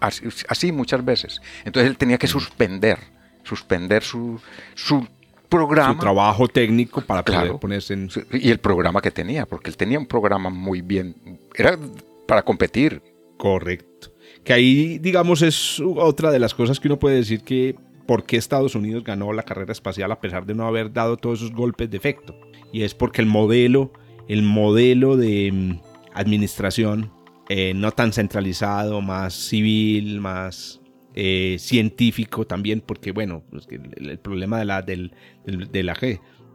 [0.00, 1.40] así, así muchas veces.
[1.64, 2.98] Entonces él tenía que suspender,
[3.42, 4.40] suspender su,
[4.74, 5.06] su
[5.48, 5.94] programa.
[5.94, 7.60] Su trabajo técnico para poder Claro.
[7.60, 8.08] ponerse en...
[8.32, 11.14] Y el programa que tenía, porque él tenía un programa muy bien.
[11.54, 11.78] Era
[12.26, 13.00] para competir.
[13.36, 14.10] Correcto.
[14.44, 18.36] Que ahí, digamos, es otra de las cosas que uno puede decir que por qué
[18.36, 21.90] Estados Unidos ganó la carrera espacial a pesar de no haber dado todos esos golpes
[21.90, 22.38] de efecto.
[22.72, 23.92] Y es porque el modelo,
[24.28, 25.80] el modelo de mm,
[26.14, 27.10] administración
[27.48, 30.80] eh, no tan centralizado, más civil, más
[31.14, 35.12] eh, científico también, porque bueno, pues el, el problema de la, del,
[35.46, 35.94] del- de la,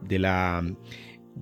[0.02, 0.64] de la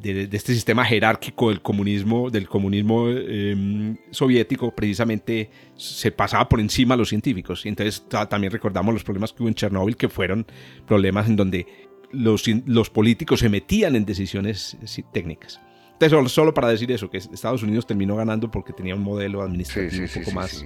[0.00, 6.60] de, de este sistema jerárquico del comunismo, del comunismo eh, soviético, precisamente se pasaba por
[6.60, 7.64] encima a los científicos.
[7.66, 10.46] Y entonces ta- también recordamos los problemas que hubo en Chernóbil, que fueron
[10.86, 11.66] problemas en donde
[12.12, 15.60] los, los políticos se metían en decisiones sí, técnicas.
[16.00, 20.04] Entonces, solo, para decir eso, que Estados Unidos terminó ganando porque tenía un modelo administrativo
[20.04, 20.64] un poco más.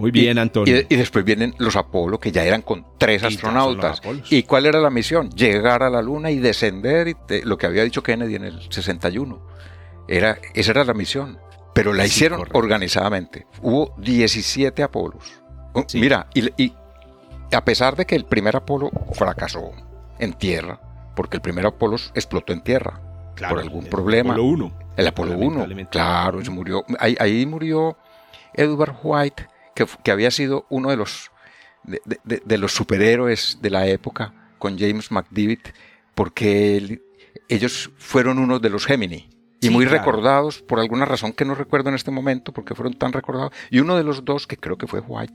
[0.00, 0.76] Muy bien, Y- Antonio.
[0.80, 4.00] Y, y después vienen los Apolo, que ya eran con tres Y astronautas.
[4.30, 5.30] ¿Y cuál era la misión?
[5.30, 8.60] Llegar a la Luna y descender, y te- lo que había dicho Kennedy en el
[8.72, 9.40] 61.
[10.08, 11.38] Era, esa era la misión.
[11.74, 12.58] Pero la Sí, hicieron correcto.
[12.58, 13.46] organizadamente.
[13.62, 15.24] Hubo 17 Apolos.
[15.72, 16.00] Oh, Sí.
[16.00, 16.72] Mira, y,
[17.52, 19.70] a pesar de que el primer Apolo fracasó
[20.18, 20.80] en tierra,
[21.14, 23.00] porque el primer Apolo explotó en tierra,
[23.36, 24.32] Claro, por algún el problema.
[24.34, 24.72] Apolo 1.
[24.96, 25.90] el Apolo 1, Lamentablemente.
[25.92, 26.84] claro, se murió.
[26.98, 27.96] Ahí, ahí murió
[28.52, 31.30] Edward White, que, había sido uno de los,
[31.84, 35.68] de, de- de- de los superhéroes de la época con James McDivitt,
[36.14, 37.02] porque él-
[37.48, 39.28] ellos fueron uno de los Gemini.
[39.62, 39.98] Y Sí, muy claro.
[39.98, 43.52] recordados por alguna razón que no recuerdo en este momento, porque fueron tan recordados.
[43.70, 45.34] Y uno de los dos, que creo que fue White,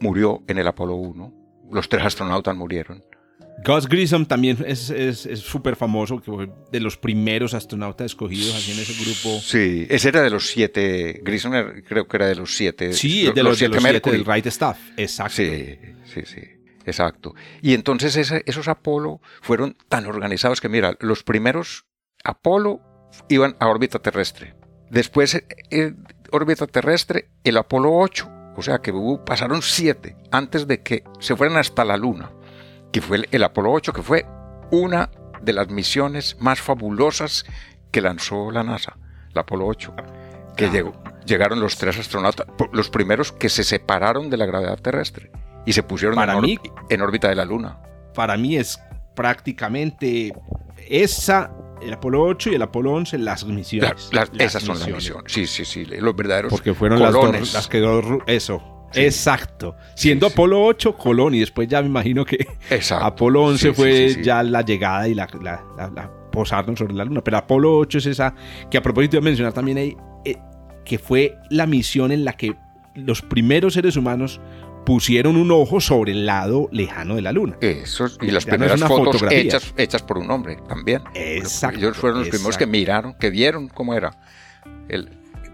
[0.00, 1.32] murió en el Apolo 1.
[1.72, 3.04] Los tres astronautas murieron.
[3.64, 8.72] Gus Grissom también es es súper famoso, que fue de los primeros astronautas escogidos así
[8.72, 9.40] en ese grupo.
[9.40, 11.20] Sí, ese era de los siete.
[11.24, 12.92] Era- creo que era de los siete.
[12.92, 14.78] Sí, es de los, de los siete del Right Staff.
[14.96, 15.34] Exacto.
[15.34, 15.76] Sí,
[16.12, 16.40] sí, sí.
[16.86, 17.34] Exacto.
[17.60, 21.84] Y entonces ese- esos Apolo fueron tan organizados que, mira, los primeros
[22.24, 22.80] Apolo
[23.28, 24.54] iban a órbita terrestre.
[24.90, 25.94] Después, eh, eh,
[26.30, 28.30] órbita terrestre, el Apolo 8.
[28.56, 32.32] O sea que hubo- pasaron siete antes de que se fueran hasta la Luna.
[32.92, 34.26] Que fue el, el Apolo 8, que fue
[34.70, 35.10] una
[35.42, 37.44] de las misiones más fabulosas
[37.90, 38.96] que lanzó la NASA,
[39.32, 39.94] la Apolo 8,
[40.56, 40.92] que llegó-
[41.24, 45.30] llegaron los tres astronautas, los primeros que se separaron de la gravedad terrestre
[45.66, 47.78] y se pusieron Para en, or- mí- en órbita de la Luna.
[48.14, 48.80] Para mí es
[49.14, 50.32] prácticamente
[50.88, 54.08] esa, el Apolo 8 y el Apolo 11, las La- misiones.
[54.12, 55.30] las- Las esas son las misiones.
[55.32, 59.00] Sí, sí, sí, los verdaderos Porque fueron las, dos, las que dos, eso, Sí.
[59.02, 59.76] exacto.
[59.94, 60.32] Siendo sí.
[60.32, 63.04] Apolo 8, Colón, y después ya me imagino que Exacto.
[63.04, 67.04] Apolo 11 Sí, fue ya la llegada y la, la- la- la posarnos sobre la
[67.04, 67.22] luna.
[67.22, 68.34] Pero Apolo 8 es esa
[68.70, 70.36] que a propósito de mencionar también ahí, eh,
[70.84, 72.54] que fue la misión en la que
[72.94, 74.40] los primeros seres humanos
[74.86, 77.56] pusieron un ojo sobre el lado lejano de la luna.
[77.60, 81.02] Eso, y las Ya no primeras una fotos hechas, hechas por un hombre también.
[81.14, 84.12] Exacto, Ellos fueron los primeros que miraron, que vieron cómo era.
[84.88, 85.10] El,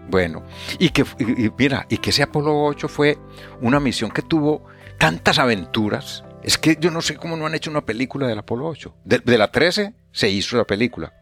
[0.09, 0.43] bueno,
[0.79, 3.17] y que y- mira, y que ese Apolo 8 fue
[3.61, 4.65] una misión que tuvo
[4.97, 6.23] tantas aventuras.
[6.43, 8.95] Es que yo no sé cómo no han hecho una película del Apolo 8.
[9.03, 11.13] De, de la 13 se hizo la película.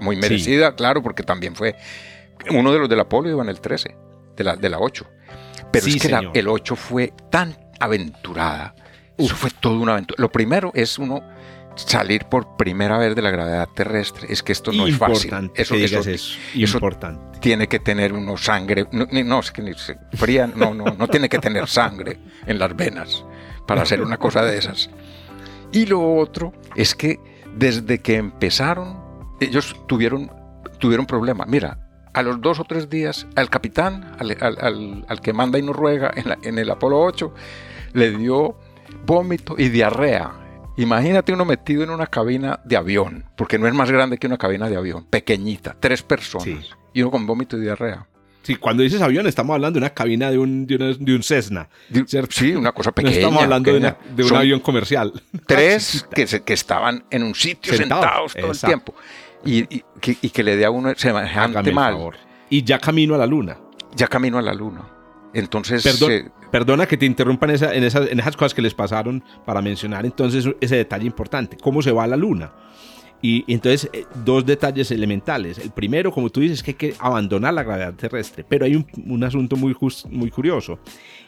[0.00, 1.76] Muy merecida, claro, porque también fue
[2.50, 3.96] uno de los del Apolo iba en el 13,
[4.36, 5.06] de la, de la 8.
[5.72, 8.74] Pero Sí, es que la- el 8 fue tan aventurada.
[9.16, 10.20] Eso fue todo una aventura.
[10.20, 11.22] Lo primero es uno
[11.78, 14.26] salir por primera vez de la gravedad terrestre.
[14.30, 15.32] Es que esto no es fácil.
[15.54, 16.10] Eso, que eso- eso.
[16.10, 16.38] eso
[16.76, 17.38] Importante.
[17.40, 18.86] tiene que tener uno sangre.
[18.92, 22.74] No, es que ni se- fría, no, no, no tiene que tener sangre en las
[22.76, 23.24] venas
[23.66, 24.90] para hacer una cosa de esas.
[25.72, 27.18] Y lo otro es que
[27.54, 28.98] desde que empezaron,
[29.40, 30.30] ellos tuvieron,
[30.78, 31.46] tuvieron problemas.
[31.48, 31.78] Mira,
[32.14, 35.62] a los dos o tres días, al capitán, al, al- al- al que manda y
[35.62, 37.32] nos ruega en, la- en el Apolo 8,
[37.92, 38.58] le dio
[39.06, 40.32] vómito y diarrea.
[40.78, 44.38] Imagínate uno metido en una cabina de avión, porque no es más grande que una
[44.38, 46.58] cabina de avión, pequeñita, tres personas, Sí.
[46.94, 48.06] y uno con vómito y diarrea.
[48.42, 51.22] Sí, cuando dices avión, estamos hablando de una cabina de un, de una- de un
[51.22, 51.68] Cessna.
[52.30, 53.12] Sí, una cosa pequeña.
[53.14, 54.16] no estamos hablando de, una- pequeña.
[54.16, 55.12] de un Son avión comercial.
[55.46, 58.94] Tres que, se- que estaban en un sitio Sentados, sentados, todo exacto.
[59.44, 59.70] el tiempo.
[59.72, 61.96] Y, y que, y que le dé a uno semejante mal.
[62.48, 63.58] Y ya camino a la luna.
[63.94, 64.82] Ya camino a la luna.
[65.34, 67.84] Entonces, Perdón, eh, Perdona que te interrumpa en, esa- en
[68.20, 72.06] esas, cosas que les pasaron para mencionar entonces ese detalle importante, cómo se va a
[72.06, 72.52] la luna.
[73.20, 75.58] Y, entonces, eh, dos detalles elementales.
[75.58, 78.44] El primero, como tú dices, es que hay que abandonar la gravedad terrestre.
[78.48, 79.74] Pero hay un, un asunto muy
[80.30, 80.78] curioso.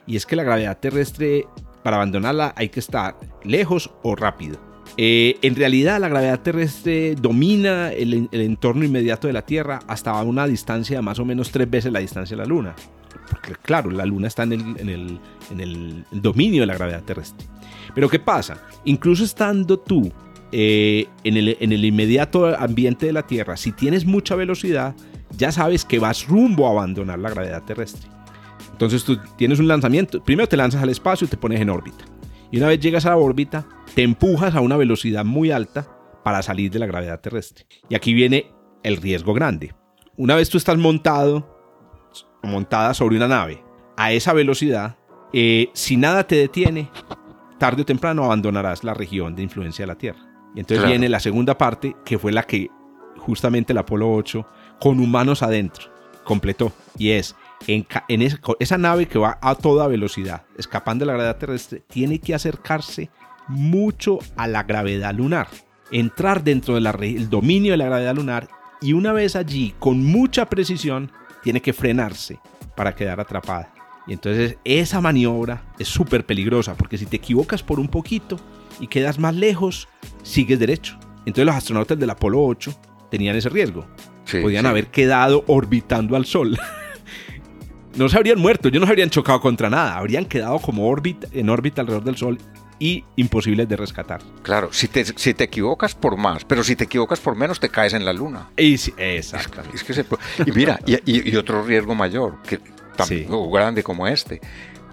[0.06, 1.46] Y es que la gravedad terrestre,
[1.82, 4.56] para abandonarla, hay que estar lejos o rápido.
[4.96, 10.14] Eh, en realidad, la gravedad terrestre domina el, el entorno inmediato de la Tierra hasta
[10.22, 12.74] una distancia de más o menos tres veces la distancia de la Luna.
[13.30, 17.02] Porque, claro, la Luna está en el, en el- en el dominio de la gravedad
[17.04, 17.46] terrestre.
[17.94, 18.60] Pero ¿qué pasa?
[18.84, 20.12] Incluso estando tú
[20.52, 24.94] eh, en, el, en el inmediato ambiente de la Tierra, si tienes mucha velocidad,
[25.36, 28.08] ya sabes que vas rumbo a abandonar la gravedad terrestre.
[28.72, 32.04] Entonces tú tienes un lanzamiento, primero te lanzas al espacio y te pones en órbita.
[32.50, 35.86] Y una vez llegas a la órbita, te empujas a una velocidad muy alta
[36.24, 37.66] para salir de la gravedad terrestre.
[37.88, 38.46] Y aquí viene
[38.82, 39.74] el riesgo grande.
[40.16, 41.59] Una vez tú estás montado
[42.42, 43.62] montada sobre una nave
[43.96, 44.96] a esa velocidad,
[45.32, 46.90] eh, si nada te detiene,
[47.58, 50.20] tarde o temprano abandonarás la región de influencia de la Tierra.
[50.54, 50.90] Y entonces Claro.
[50.90, 52.68] viene la segunda parte, que fue la que
[53.18, 54.46] justamente el Apolo 8,
[54.80, 55.84] con humanos adentro,
[56.24, 56.72] completó.
[56.96, 61.12] Y es, en, en esa, esa nave que va a toda velocidad, escapando de la
[61.12, 63.10] gravedad terrestre, tiene que acercarse
[63.48, 65.48] mucho a la gravedad lunar.
[65.92, 68.48] Entrar dentro del dominio de la gravedad lunar
[68.80, 72.38] y una vez allí, con mucha precisión, tiene que frenarse
[72.76, 73.72] para quedar atrapada.
[74.06, 78.36] Y entonces esa maniobra es súper peligrosa porque si te equivocas por un poquito
[78.80, 79.88] y quedas más lejos,
[80.22, 80.98] sigues derecho.
[81.20, 82.74] Entonces los astronautas del Apolo 8
[83.10, 83.86] tenían ese riesgo.
[84.24, 84.68] sí, Podían sí.
[84.68, 86.58] haber quedado orbitando al Sol.
[87.96, 91.28] no se habrían muerto, ellos no se habrían chocado contra nada, habrían quedado como órbita,
[91.32, 92.38] en órbita alrededor del Sol
[92.80, 94.20] y imposibles de rescatar.
[94.42, 97.68] Claro, si te, si te equivocas por más, pero si te equivocas por menos, te
[97.68, 98.48] caes en la luna.
[98.56, 99.76] Y exactamente.
[99.76, 100.04] Es que se
[100.46, 102.58] Y mira, y, y- y otro riesgo mayor, que
[102.96, 103.36] también Sí.
[103.52, 104.40] grande como este,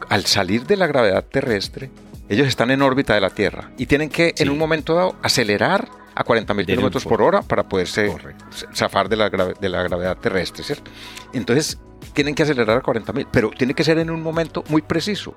[0.10, 1.90] al salir de la gravedad terrestre,
[2.30, 4.44] ellos están en órbita de la Tierra y tienen que Sí.
[4.44, 8.44] en un momento dado acelerar a 40.000 Del kilómetros por hora para poderse Correcto.
[8.74, 10.92] zafar de la, de la gravedad terrestre, ¿cierto?
[11.32, 11.78] Entonces
[12.14, 15.36] tienen que acelerar a 40.000, pero tiene que ser en un momento muy preciso,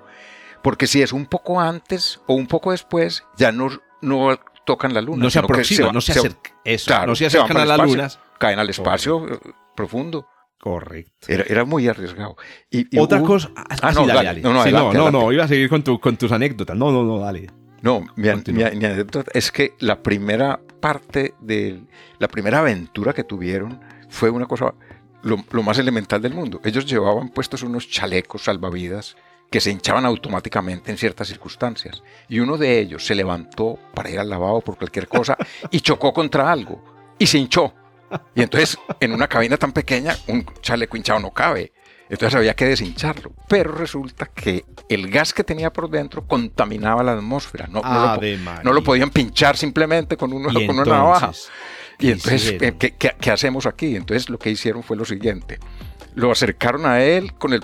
[0.62, 3.68] porque si es un poco antes o un poco después, ya no,
[4.02, 5.24] no tocan la luna.
[5.24, 6.52] No se aproximan, no se acercan.
[6.64, 7.84] Eso, Claro, no se acercan a espacio.
[7.86, 8.18] lunas.
[8.38, 9.38] caen al espacio eh,
[9.76, 10.26] profundo.
[10.58, 11.26] Correcto.
[11.28, 12.36] Era, era muy arriesgado.
[12.70, 13.50] Y, y Otra hubo- cosa.
[13.56, 14.24] Ah, Ah, sí, no, dale, dale.
[14.26, 14.40] dale.
[14.42, 15.34] No, no, Sí, no, no, adelante.
[15.34, 16.76] iba a seguir con, tu- con tus anécdotas.
[16.76, 17.48] No, no, no, dale.
[17.82, 21.80] No, mi anécdota es que la primera parte de
[22.18, 24.74] la primera aventura que tuvieron fue una cosa
[25.22, 26.60] lo, lo más elemental del mundo.
[26.62, 29.16] Ellos llevaban puestos unos chalecos salvavidas
[29.50, 32.02] que se hinchaban automáticamente en ciertas circunstancias.
[32.28, 35.36] Y uno de ellos se levantó para ir al lavabo por cualquier cosa
[35.70, 36.82] y chocó contra algo
[37.18, 37.74] y se hinchó.
[38.34, 41.72] Y entonces en una cabina tan pequeña un chaleco hinchado no cabe.
[42.08, 43.32] Entonces había que deshincharlo.
[43.48, 47.68] Pero resulta que el gas que tenía por dentro contaminaba la atmósfera.
[47.68, 51.30] No, no, lo, no lo, podían pinchar simplemente con, uno, con una navaja.
[52.00, 53.94] Y entonces, ¿qué, qué, hacemos aquí?
[53.94, 55.60] Entonces lo que hicieron fue lo siguiente.
[56.14, 57.62] Lo acercaron a él con el,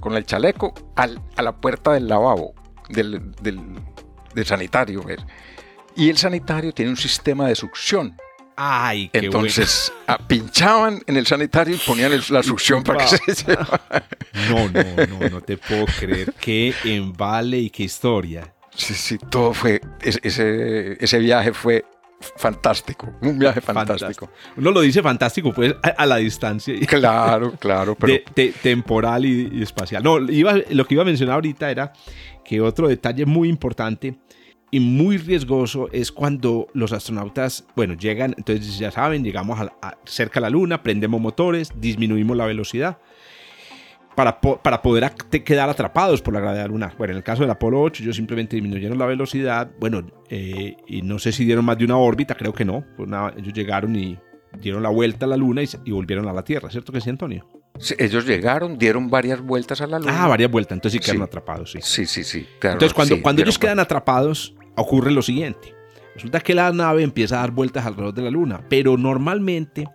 [0.00, 2.54] con el chaleco al, a la puerta del lavabo,
[2.88, 3.60] del, del,
[4.34, 5.04] del sanitario.
[5.96, 8.16] Y el sanitario tiene un sistema de succión
[8.56, 13.44] Ay, qué Entonces ah, pinchaban en el sanitario y ponían la succión para que se
[14.48, 16.32] No, no, no, no te puedo creer.
[16.40, 18.54] Qué embale y qué historia.
[18.76, 19.80] Sí, sí, todo fue.
[20.00, 21.84] Ese, ese viaje fue
[22.36, 23.12] fantástico.
[23.20, 24.30] Un viaje fantástico.
[24.56, 26.74] Uno lo dice fantástico, pues, a, la distancia.
[26.86, 27.94] Claro, claro.
[27.94, 28.22] Pero...
[28.62, 30.02] temporal y, y, espacial.
[30.02, 31.92] No, iba, lo que iba a mencionar ahorita era
[32.44, 34.18] que otro detalle muy importante
[34.70, 40.40] y muy riesgoso es cuando los astronautas, bueno, llegan, entonces ya saben, llegamos a, cerca
[40.40, 42.98] a la Luna, prendemos motores, disminuimos la velocidad
[44.14, 45.10] para, para poder
[45.44, 46.94] quedar atrapados por la gravedad lunar.
[46.96, 51.02] Bueno, en el caso del Apolo 8, ellos simplemente disminuyeron la velocidad, bueno, eh, y
[51.02, 52.84] no sé si dieron más de una órbita, creo que no,
[53.36, 54.18] ellos llegaron y
[54.60, 57.46] dieron la vuelta a la Luna y, volvieron a la Tierra, ¿cierto que sí, Antonio?
[57.98, 60.24] ellos llegaron, dieron varias vueltas a la Luna.
[60.24, 61.78] Ah, varias vueltas, entonces sí quedaron atrapados, sí.
[61.82, 62.46] Sí, sí, sí.
[62.62, 65.74] entonces, cuando, cuando ellos quedan atrapados, ocurre lo siguiente.
[66.14, 69.88] Resulta que la nave empieza a dar vueltas alrededor de la Luna, pero normalmente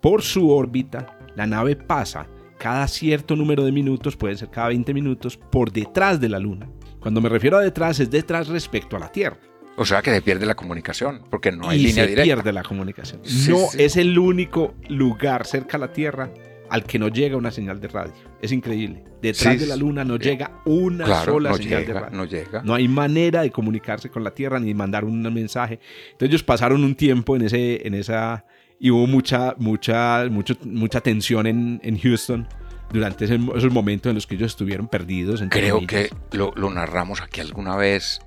[0.00, 2.28] por su órbita la nave pasa
[2.64, 6.66] cada cierto número de minutos, puede ser cada 20 minutos, por detrás de la Luna.
[6.98, 9.36] Cuando me refiero a detrás es detrás respecto a la Tierra.
[9.76, 12.22] O sea que se pierde la comunicación, porque no hay línea directa.
[12.22, 13.20] Se pierde la comunicación.
[13.50, 16.30] no es el único lugar cerca a la Tierra
[16.70, 18.14] al que no llega una señal de radio.
[18.40, 19.04] Es increíble.
[19.20, 22.16] Detrás de la luna no llega una sola señal de radio.
[22.16, 22.62] No llega.
[22.62, 25.80] No hay manera de comunicarse con la Tierra ni mandar un mensaje.
[26.12, 28.46] Entonces ellos pasaron un tiempo en ese, en esa
[28.84, 32.46] y hubo mucha, mucha, mucho, mucha tensión en, en Houston
[32.92, 35.42] durante esos momentos en los que ellos estuvieron perdidos.
[35.48, 38.20] Creo que lo, lo narramos aquí alguna vez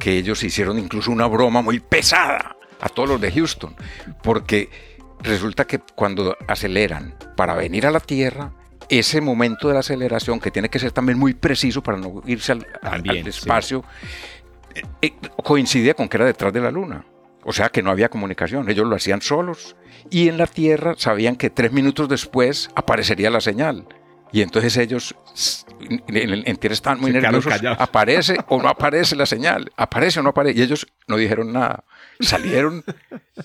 [0.00, 3.76] que ellos hicieron incluso una broma muy pesada a todos los de Houston,
[4.20, 4.68] porque
[5.22, 8.52] resulta que cuando aceleran para venir a la Tierra,
[8.88, 12.50] ese momento de la aceleración, que tiene que ser también muy preciso para no irse
[12.50, 12.66] al,
[13.28, 13.84] espacio,
[14.74, 15.12] eh, eh,
[15.44, 17.04] coincidía con que era detrás de la Luna.
[17.44, 19.76] O sea que no había comunicación, ellos lo hacían solos.
[20.10, 23.86] Y en la Tierra sabían que tres minutos después aparecería la señal.
[24.32, 25.14] Y entonces ellos
[26.08, 27.52] en, tierra estaban muy nerviosos.
[27.78, 29.72] Aparece o no aparece la señal.
[29.76, 30.58] Aparece o no aparece.
[30.58, 31.84] Y ellos no dijeron nada.
[32.20, 32.84] Salieron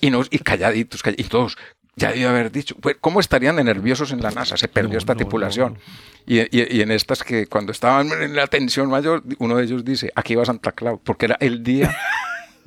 [0.00, 1.58] y, nos, y calladitos, Y todos,
[1.96, 2.76] ya debió haber dicho.
[2.76, 4.56] Pues, ¿Cómo estarían de nerviosos en la NASA?
[4.56, 5.78] Se perdió esta tripulación.
[6.26, 10.12] Y, y, en estas que cuando estaban en la tensión mayor, uno de ellos dice,
[10.14, 11.96] aquí va Santa Claus, porque era el día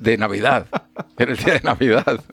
[0.00, 0.66] de Navidad.
[1.16, 2.24] Era el día de Navidad.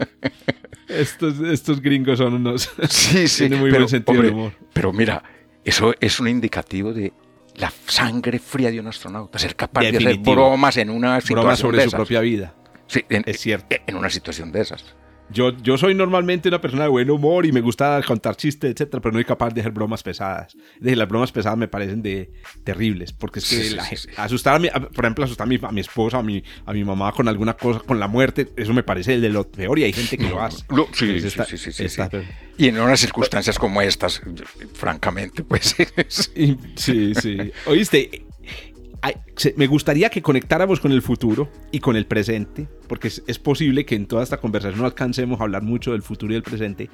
[0.88, 2.72] Estos, estos gringos son unos...
[2.90, 3.50] Sí, sí.
[3.50, 4.54] muy buen sentido de humor.
[4.74, 5.22] Pero mira,
[5.64, 7.14] eso es un indicativo de
[7.56, 11.60] la sangre fría de un astronauta, ser capaz de hacer bromas en una situación bromas
[11.60, 12.56] sobre su propia vida.
[12.88, 13.76] Sí, es cierto.
[13.86, 14.96] En una situación de esas.
[15.30, 19.02] Yo, yo soy normalmente una persona de buen humor y me gusta contar chistes, etcétera,
[19.02, 20.56] pero no soy capaz de hacer bromas pesadas.
[20.82, 22.32] Es las bromas pesadas me parecen de
[22.64, 23.78] terribles, porque es que
[24.18, 26.84] asustar a mi, por ejemplo, asustar a mi, a mi esposa, a mi, a mi
[26.84, 29.94] mamá con alguna cosa, con la muerte, eso me parece de lo peor y hay
[29.94, 30.64] gente que lo hace.
[30.94, 32.02] sí, sí, sí, sí,
[32.58, 34.22] Y en unas circunstancias como estas,
[34.74, 35.76] francamente, pues.
[36.08, 36.58] sí,
[37.16, 37.52] sí.
[37.66, 38.27] Oíste,
[39.56, 43.96] me gustaría que conectáramos con el futuro y con el presente, porque es, posible que
[43.96, 46.90] en toda esta conversación no alcancemos a hablar mucho del futuro y del presente,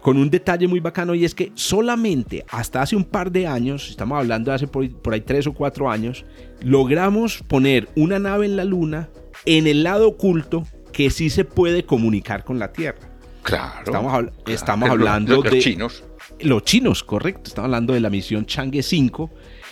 [0.00, 3.90] con un detalle muy bacano y es que solamente hasta hace un par de años,
[3.90, 6.24] estamos hablando de hace por, ahí tres o cuatro años,
[6.62, 9.08] logramos poner una nave en la Luna
[9.44, 13.08] en el lado oculto que sí se puede comunicar con la Tierra.
[13.42, 13.84] Claro.
[13.84, 15.50] Estamos, estamos hablando de...
[15.50, 16.04] Los chinos.
[16.40, 17.42] Los chinos, correcto.
[17.46, 19.30] Estamos hablando de la misión Chang'e 5.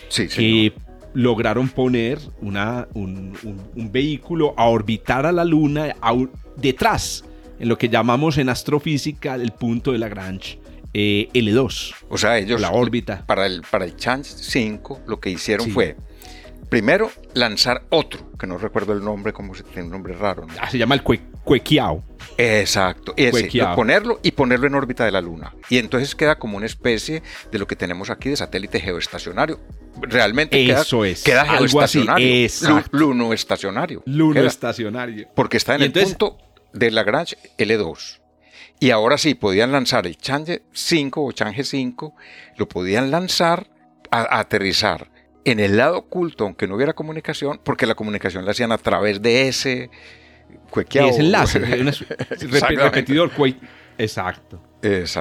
[0.09, 0.73] Sí, que
[1.17, 3.33] lograron poner una, un,
[3.91, 5.95] vehículo a orbitar a la Luna
[6.55, 7.25] detrás,
[7.59, 10.59] en lo que llamamos en astrofísica el punto de Lagrange.
[10.93, 11.95] Eh, L2.
[12.09, 12.61] O sea, ellos.
[12.61, 13.25] La órbita.
[13.25, 15.97] Para el, para el Chance 5, lo que hicieron fue
[16.69, 20.47] primero lanzar otro, que no recuerdo el nombre, como se tiene un nombre raro.
[20.59, 22.03] Ah, se llama el Cuequiao.
[22.37, 25.53] Exacto, ese, ponerlo y ponerlo en órbita de la Luna.
[25.69, 29.59] Y entonces queda como una especie de lo que tenemos aquí de satélite geoestacionario.
[30.01, 32.49] Realmente Eso queda, es, queda geoestacionario.
[32.91, 34.03] Luno estacionario.
[34.05, 35.27] Luno estacionario.
[35.35, 36.37] Porque está en el punto
[36.73, 38.19] de Lagrange L2.
[38.79, 42.15] Y ahora sí, podían lanzar el Chang'e 5 o Chang'e 5,
[42.57, 43.67] lo podían lanzar
[44.11, 45.09] a aterrizar
[45.51, 49.21] en el lado oculto, aunque no hubiera comunicación, porque la comunicación la hacían a través
[49.21, 49.89] de ese
[50.69, 51.09] cuequeado.
[51.09, 53.31] Ese enlace, repetidor,
[53.97, 54.61] Exacto.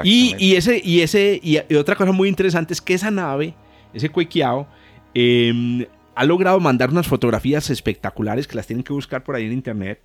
[0.05, 3.55] Y, y, ese, y, ese, y, otra cosa muy interesante es que esa nave,
[3.95, 4.67] ese cuequeado,
[5.15, 9.53] em, ha logrado mandar unas fotografías espectaculares que las tienen que buscar por ahí en
[9.53, 10.01] internet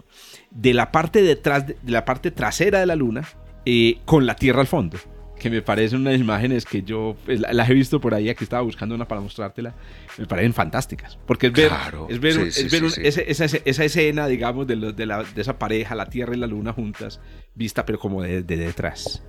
[0.49, 3.28] de la parte detrás, de la parte trasera de la luna
[3.65, 4.97] eh, con la Tierra al fondo
[5.42, 8.62] que me parecen unas imágenes que yo pues, las he visto por ahí, aquí estaba
[8.62, 9.74] buscando una para mostrártela,
[10.20, 11.72] me parecen fantásticas, porque es ver,
[12.10, 16.06] es ver, es ver esa, esa, escena, digamos, de, de, la, de, esa pareja, la
[16.06, 17.20] Tierra y la Luna juntas,
[17.56, 19.24] vista pero como de, detrás.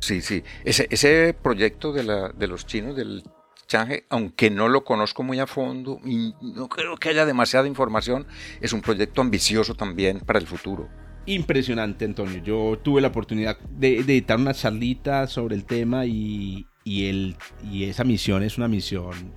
[0.00, 3.22] Sí, sí, ese, ese proyecto de, la, de los chinos del
[3.68, 8.26] Chang'e, aunque no lo conozco muy a fondo y no creo que haya demasiada información,
[8.60, 10.88] es un proyecto ambicioso también para el futuro
[11.34, 12.42] impresionante, Antonio.
[12.42, 17.36] Yo tuve la oportunidad de, editar una charlita sobre el tema y, y, el,
[17.70, 19.32] y esa misión es una misión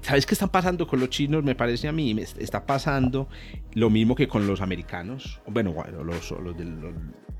[0.00, 1.44] ¿Sabes qué está pasando con los chinos?
[1.44, 3.28] Me parece a mí, está pasando
[3.74, 6.64] lo mismo que con los americanos, bueno, los, los de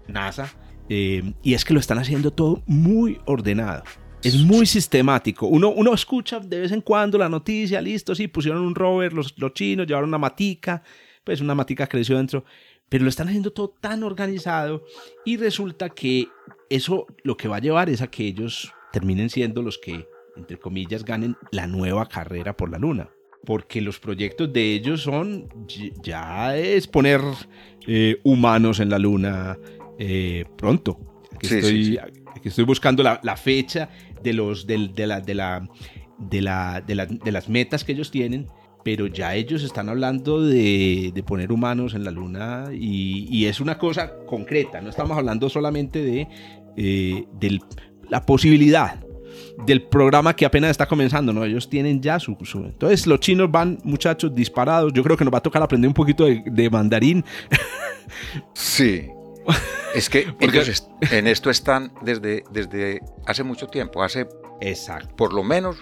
[0.08, 0.52] NASA,
[0.88, 3.82] eh, y es que lo están haciendo todo muy ordenado.
[4.22, 5.46] Es muy sistemático.
[5.46, 9.34] Uno, uno escucha de vez en cuando la noticia, listo, sí, pusieron un rover los,
[9.38, 10.82] los chinos, llevaron una matica,
[11.24, 12.44] pues una matica creció dentro,
[12.94, 14.84] pero lo están haciendo todo tan organizado
[15.24, 16.28] y resulta que
[16.70, 20.60] eso lo que va a llevar es a que ellos terminen siendo los que, entre
[20.60, 23.10] comillas, ganen la nueva carrera por la luna.
[23.44, 25.48] Porque los proyectos de ellos son,
[26.04, 27.20] ya es poner
[27.88, 29.58] eh, humanos en la luna
[29.98, 31.00] eh, pronto.
[31.34, 31.98] Aquí, estoy,
[32.44, 33.90] estoy buscando la, fecha
[34.22, 35.68] de, los, de, la, de, la,
[36.16, 38.46] de, la, de las metas que ellos tienen
[38.84, 44.12] pero ya ellos están hablando de, poner humanos en la luna y, es una cosa
[44.26, 46.28] concreta, no estamos hablando solamente de,
[46.76, 47.24] eh,
[48.08, 49.00] la posibilidad
[49.66, 51.44] del programa que apenas está comenzando, ¿no?
[51.44, 54.92] Ellos tienen ya su, Entonces los chinos van, muchachos, disparados.
[54.92, 57.24] Yo creo que nos va a tocar aprender un poquito de, mandarín.
[58.52, 59.08] Sí.
[59.94, 64.26] Es que ellos en esto están desde, desde hace mucho tiempo, hace
[64.60, 65.14] Exacto.
[65.14, 65.76] por lo menos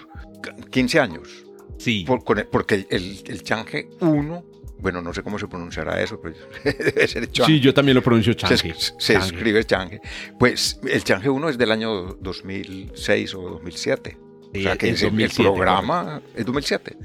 [0.69, 1.29] 15 años.
[1.77, 2.05] Sí.
[2.05, 4.45] porque el, el Change 1,
[4.83, 7.51] bueno, no sé cómo se pronunciará eso, pero debe ser Change.
[7.53, 8.75] Sí, yo también lo pronuncio Change.
[8.97, 10.01] Se, escribe Change.
[10.37, 14.17] Pues el Change 1 es del año 2006 o 2007.
[14.55, 16.97] o sea que ese, el programa es 2007.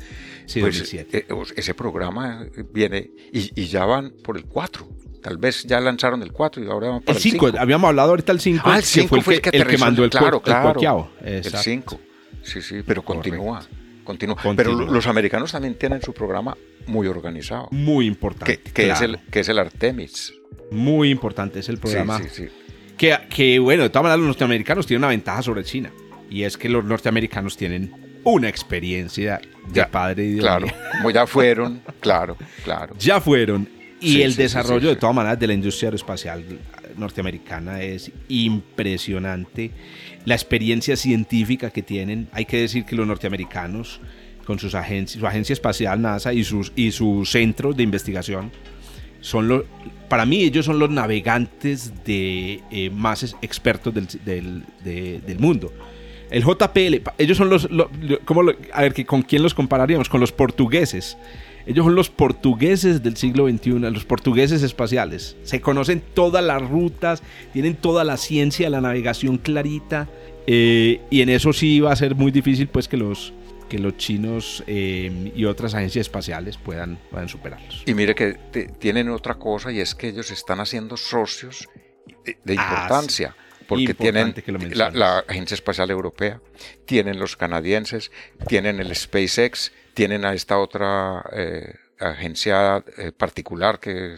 [0.47, 1.27] Sí, 2007.
[1.29, 4.89] Pues, eh, ese programa viene y, ya van por el 4.
[5.23, 7.53] Tal vez ya lanzaron el 4 y ahora van por el 5.
[7.59, 8.63] Habíamos hablado ahorita del 5.
[8.65, 12.01] Ah, el 5 fue el que, el que, mandó el, claro, claro, El 5.
[12.43, 13.65] Sí, sí, pero continúa.
[14.57, 16.57] Pero los americanos también tienen su programa
[16.87, 17.69] muy organizado.
[17.71, 18.59] Muy importante.
[18.73, 20.35] Que, es, el, que es el Artemis.
[20.71, 22.19] Muy importante, es el programa.
[22.19, 22.49] Sí, sí, sí.
[22.97, 25.91] Que, que, bueno, de todas maneras, los norteamericanos tienen una ventaja sobre China.
[26.31, 27.93] Y es que los norteamericanos tienen
[28.25, 29.41] una experiencia
[29.73, 32.95] de padre y de Claro, como ya fueron, claro, claro.
[32.99, 33.69] Ya fueron.
[34.01, 36.45] Y el desarrollo, de todas maneras, de la industria aeroespacial
[36.97, 39.73] norteamericana es impresionante
[40.29, 42.29] la experiencia científica que tienen.
[42.33, 43.99] Hay que decir que los norteamericanos,
[44.45, 48.53] con sus agencias, su agencia espacial NASA y sus, y sus centros de investigación,
[49.23, 49.65] son los,
[50.11, 55.73] para mí ellos son los navegantes de eh, más expertos del, del, mundo.
[56.31, 57.67] El JPL, ellos son los,
[58.75, 60.11] a ver, ¿con quién los compararíamos?
[60.11, 61.17] Con los portugueses.
[61.69, 65.37] Ellos son los portugueses del siglo XXI, los portugueses espaciales.
[65.43, 70.09] Se conocen todas las rutas, tienen toda la ciencia, la navegación clarita.
[70.47, 73.35] Eh, y en eso sí va a ser muy difícil pues que los,
[73.69, 77.83] que los chinos eh, y otras agencias espaciales puedan, puedan superarlos.
[77.85, 78.39] Y mire que
[78.79, 81.69] tienen otra cosa y es que ellos están haciendo socios
[82.25, 83.37] de, ah, importancia.
[83.67, 84.35] porque tienen
[84.73, 86.41] la, la, Agencia Espacial Europea,
[86.87, 88.11] tienen los canadienses,
[88.47, 94.15] tienen el SpaceX, tienen a esta otra eh, agencia eh, particular que,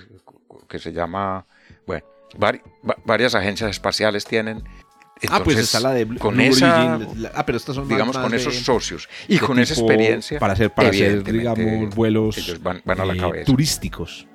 [0.69, 1.47] que, se llama,
[1.87, 2.05] bueno,
[3.07, 4.63] varias agencias espaciales tienen.
[5.31, 6.97] ah, pues está la de con esa,
[7.35, 10.91] ah, pero estas son digamos con esos socios y con esa experiencia para hacer para
[10.91, 14.27] hacer digamos vuelos van, a la eh, turísticos.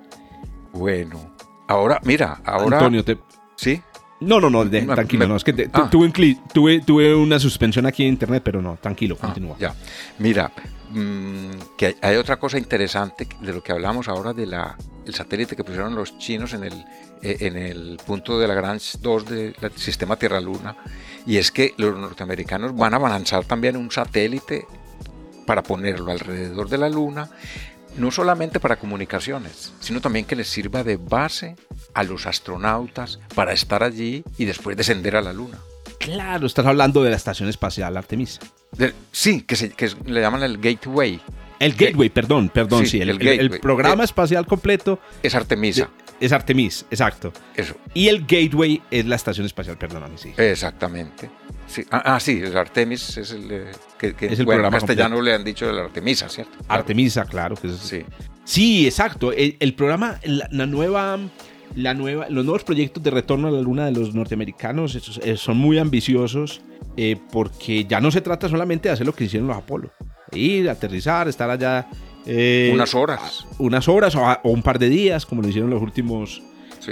[0.73, 1.35] Bueno,
[1.67, 3.19] ahora mira, ahora Antonio te
[3.55, 3.79] sí.
[4.19, 5.89] No, no, no, tranquilo, no, es que ah.
[5.91, 6.09] tuve,
[6.51, 9.57] tuve, tuve, una suspensión aquí en internet, pero no, tranquilo, ah, continúa.
[9.59, 9.75] Ya,
[10.17, 10.51] mira,
[10.95, 15.53] Mm, que hay, otra cosa interesante de lo que hablamos ahora de la el satélite
[15.53, 16.85] que pusieron los chinos en el,
[17.21, 20.77] eh, en el punto de la Gran 2 del sistema Tierra-Luna
[21.25, 24.65] y es que los norteamericanos van a lanzar también un satélite
[25.45, 27.29] para ponerlo alrededor de la Luna
[27.97, 31.57] no solamente para comunicaciones, sino también que les sirva de base
[31.93, 35.59] a los astronautas para estar allí y después descender a la Luna.
[36.05, 38.39] Claro, estás hablando de la Estación Espacial Artemisa.
[39.11, 41.19] sí, que, se, que le llaman el Gateway.
[41.59, 43.01] El Gateway, perdón, perdón, sí.
[43.01, 44.99] el, programa espacial completo.
[45.23, 45.89] Es Artemisa.
[46.19, 47.33] es Artemis, exacto.
[47.55, 47.75] Eso.
[47.95, 50.31] Y el Gateway es la estación espacial, perdóname, sí.
[50.37, 51.31] Exactamente.
[51.67, 51.83] Sí.
[51.89, 55.33] Ah, ah sí, el Artemis es el, eh, que, es el programa en castellano le
[55.33, 56.55] han dicho el Artemisa, ¿cierto?
[56.67, 57.55] Artemisa, claro.
[57.55, 58.05] Que es, sí.
[58.43, 59.31] sí, exacto.
[59.31, 61.17] El, programa, la, nueva
[61.75, 65.57] la nueva, los nuevos proyectos de retorno a la luna de los norteamericanos eh, son
[65.57, 66.61] muy ambiciosos
[66.97, 69.91] eh, porque ya no se trata solamente de hacer lo que hicieron los Apolo.
[70.31, 71.87] Ir, aterrizar, estar allá.
[72.25, 73.45] Eh, unas horas.
[73.59, 76.41] Unas horas o, un par de días, como lo hicieron los últimos,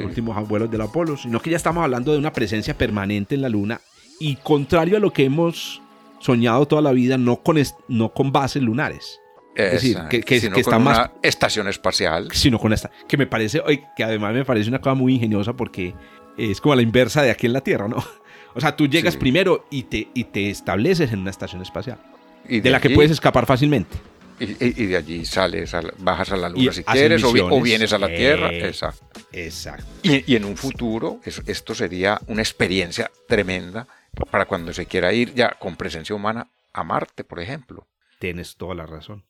[0.04, 3.50] últimos vuelos del Apolo, sino que ya estamos hablando de una presencia permanente en la
[3.50, 3.80] luna
[4.20, 5.82] y contrario a lo que hemos
[6.20, 7.58] soñado toda la vida, no con,
[7.88, 9.20] no con bases lunares.
[9.56, 12.30] Es decir, que, que, está más una estación espacial.
[12.32, 13.62] Sino con esta, que me parece,
[13.96, 15.94] que además me parece una cosa muy ingeniosa porque
[16.38, 17.98] es como la inversa de aquí en la Tierra, ¿no?
[18.56, 21.98] O sea, tú llegas primero y te, y te estableces en una estación espacial,
[22.48, 23.98] de, la que puedes escapar fácilmente.
[24.40, 28.54] Y, de allí sales, bajas a la luna si quieres, o, vienes a la Tierra.
[28.54, 29.22] Exacto.
[29.32, 29.86] Exacto.
[30.04, 33.88] Y, en un futuro, esto sería una experiencia tremenda
[34.30, 37.88] para cuando se quiera ir ya con presencia humana a Marte, por ejemplo.
[38.20, 39.24] Tienes toda la razón.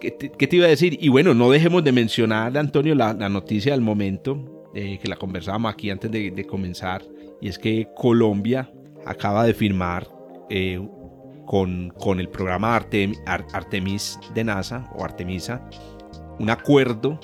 [0.00, 0.96] ¿Qué te, iba a decir?
[1.00, 5.72] Y bueno, no dejemos de mencionar, Antonio, la, noticia del momento, eh, que la conversábamos
[5.72, 7.04] aquí antes de, comenzar,
[7.40, 8.70] y es que Colombia
[9.06, 10.08] acaba de firmar
[10.50, 10.80] eh,
[11.46, 15.68] con, con, el programa Artemis de NASA, o Artemisa,
[16.38, 17.18] un acuerdo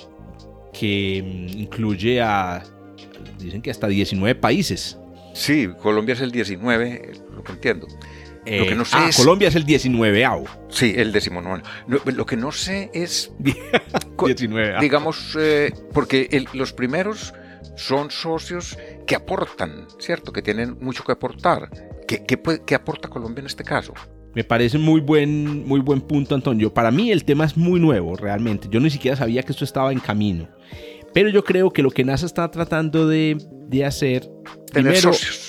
[0.72, 2.64] que mm, incluye a,
[3.38, 4.98] dicen que hasta 19 países.
[5.32, 7.86] Sí, Colombia es el 19, lo que entiendo
[8.46, 12.36] lo que no sé ah, Colombia es el 19 avo Sí, el 19 Lo, que
[12.36, 13.32] no sé es.
[14.26, 17.32] 19 Digamos, eh, porque los primeros
[17.76, 18.76] son socios
[19.06, 20.32] que aportan, ¿cierto?
[20.32, 21.70] Que tienen mucho que aportar.
[22.06, 23.94] ¿Qué, qué, aporta Colombia en este caso?
[24.34, 26.72] Me parece muy buen, muy buen punto, Antonio.
[26.72, 28.68] Para mí el tema es muy nuevo, realmente.
[28.70, 30.48] Yo ni siquiera sabía que esto estaba en camino.
[31.12, 33.38] Pero yo creo que lo que NASA está tratando de,
[33.68, 34.28] de hacer.
[34.72, 35.43] Tener socios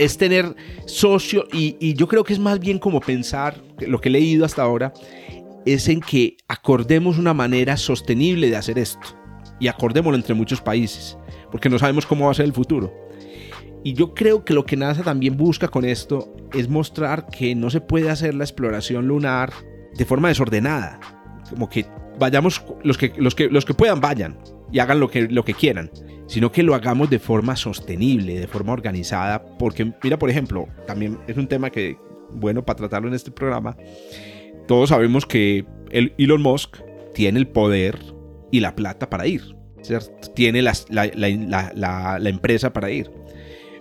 [0.00, 4.12] es tener socio y, yo creo que es más bien como pensar, lo que he
[4.12, 4.94] leído hasta ahora,
[5.66, 9.08] es en que acordemos una manera sostenible de hacer esto.
[9.60, 11.18] Y acordémoslo entre muchos países,
[11.52, 12.90] porque no sabemos cómo va a ser el futuro.
[13.84, 17.68] Y yo creo que lo que NASA también busca con esto es mostrar que no
[17.68, 19.52] se puede hacer la exploración lunar
[19.94, 20.98] de forma desordenada,
[21.50, 21.84] como que
[22.18, 24.38] vayamos, los que, los que, los que puedan vayan
[24.72, 25.90] y hagan lo que, lo que quieran
[26.30, 31.18] sino que lo hagamos de forma sostenible, de forma organizada, porque mira, por ejemplo, también
[31.26, 31.96] es un tema que,
[32.30, 33.76] bueno, para tratarlo en este programa,
[34.68, 36.76] todos sabemos que el Elon Musk
[37.14, 37.98] tiene el poder
[38.52, 39.42] y la plata para ir,
[40.36, 43.10] tiene la, la empresa para ir.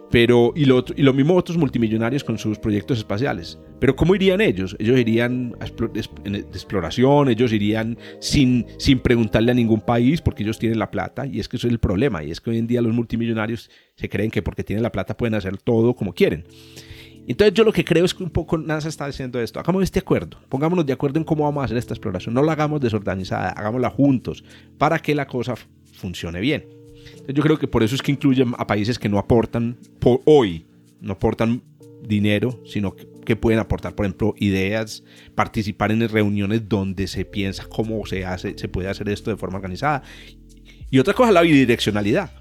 [0.09, 3.59] Pero, y lo, y lo mismo otros multimillonarios con sus proyectos espaciales.
[3.79, 4.75] Pero ¿cómo irían ellos?
[4.79, 10.79] Ellos irían de exploración, ellos irían sin, sin preguntarle a ningún país porque ellos tienen
[10.79, 12.23] la plata y es que eso es el problema.
[12.23, 15.15] Y es que hoy en día los multimillonarios se creen que porque tienen la plata
[15.15, 16.45] pueden hacer todo como quieren.
[17.27, 19.59] Entonces yo lo que creo es que un poco NASA está diciendo esto.
[19.59, 20.39] Hagamos este acuerdo.
[20.49, 22.33] Pongámonos de acuerdo en cómo vamos a hacer esta exploración.
[22.33, 24.43] No la hagamos desorganizada, hagámosla juntos
[24.77, 25.53] para que la cosa
[25.93, 26.65] funcione bien.
[27.27, 30.65] Yo creo que por eso es que incluyen a países que no aportan por hoy,
[31.01, 31.61] no aportan
[32.01, 35.03] dinero, sino que, pueden aportar, por ejemplo, ideas,
[35.35, 39.57] participar en reuniones donde se piensa cómo se hace, se puede hacer esto de forma
[39.57, 40.01] organizada.
[40.89, 42.31] Y otra cosa, la bidireccionalidad.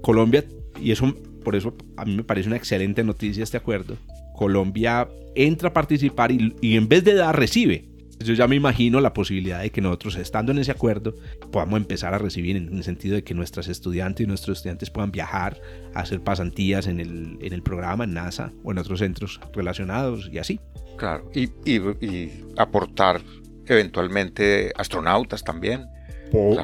[0.00, 0.42] Colombia,
[0.80, 1.14] y eso
[1.44, 3.98] por eso a mí me parece una excelente noticia este acuerdo.
[4.34, 7.93] Colombia entra a participar y, y en vez de dar, recibe.
[8.20, 11.14] Yo ya me imagino la posibilidad de que nosotros, estando en ese acuerdo,
[11.50, 15.10] podamos empezar a recibir en el sentido de que nuestras estudiantes y nuestros estudiantes puedan
[15.10, 15.60] viajar
[15.94, 20.30] a hacer pasantías en el, en el programa, en NASA o en otros centros relacionados
[20.32, 20.60] y así.
[20.96, 23.20] Claro, y, y, aportar
[23.66, 25.86] eventualmente astronautas también.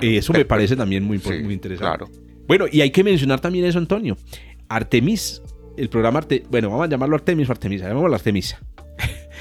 [0.00, 2.04] y eso me parece también muy, muy interesante.
[2.04, 2.08] Claro.
[2.46, 4.16] Bueno, y hay que mencionar también eso, Antonio.
[4.68, 5.42] Artemis,
[5.76, 8.60] el programa bueno, vamos a llamarlo Artemis o Artemisa, llamémoslo Artemisa.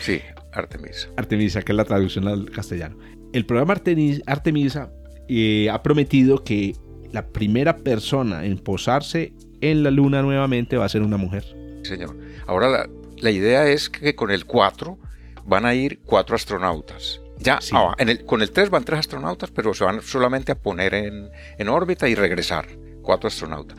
[0.01, 0.21] Sí,
[0.51, 1.09] Artemisa.
[1.17, 2.97] Artemisa, que es la traducción al castellano.
[3.33, 4.91] El programa Artemisa
[5.27, 6.75] eh, ha prometido que
[7.11, 11.45] la primera persona en posarse en la luna nuevamente va a ser una mujer.
[11.83, 12.17] Señor.
[12.47, 12.87] Ahora
[13.17, 14.97] la, idea es que con el 4
[15.45, 17.21] van a ir cuatro astronautas.
[17.37, 17.95] Ya, ah,
[18.25, 22.09] con el 3 van tres astronautas, pero se van solamente a poner en, en órbita
[22.09, 22.67] y regresar.
[23.01, 23.77] Cuatro astronautas.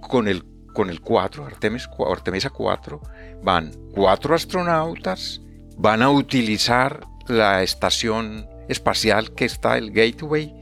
[0.00, 0.42] Con el,
[0.72, 3.00] con el 4, Artemis, Artemisa 4,
[3.42, 5.40] van cuatro astronautas
[5.76, 10.52] van a utilizar la estación espacial que está el Gateway,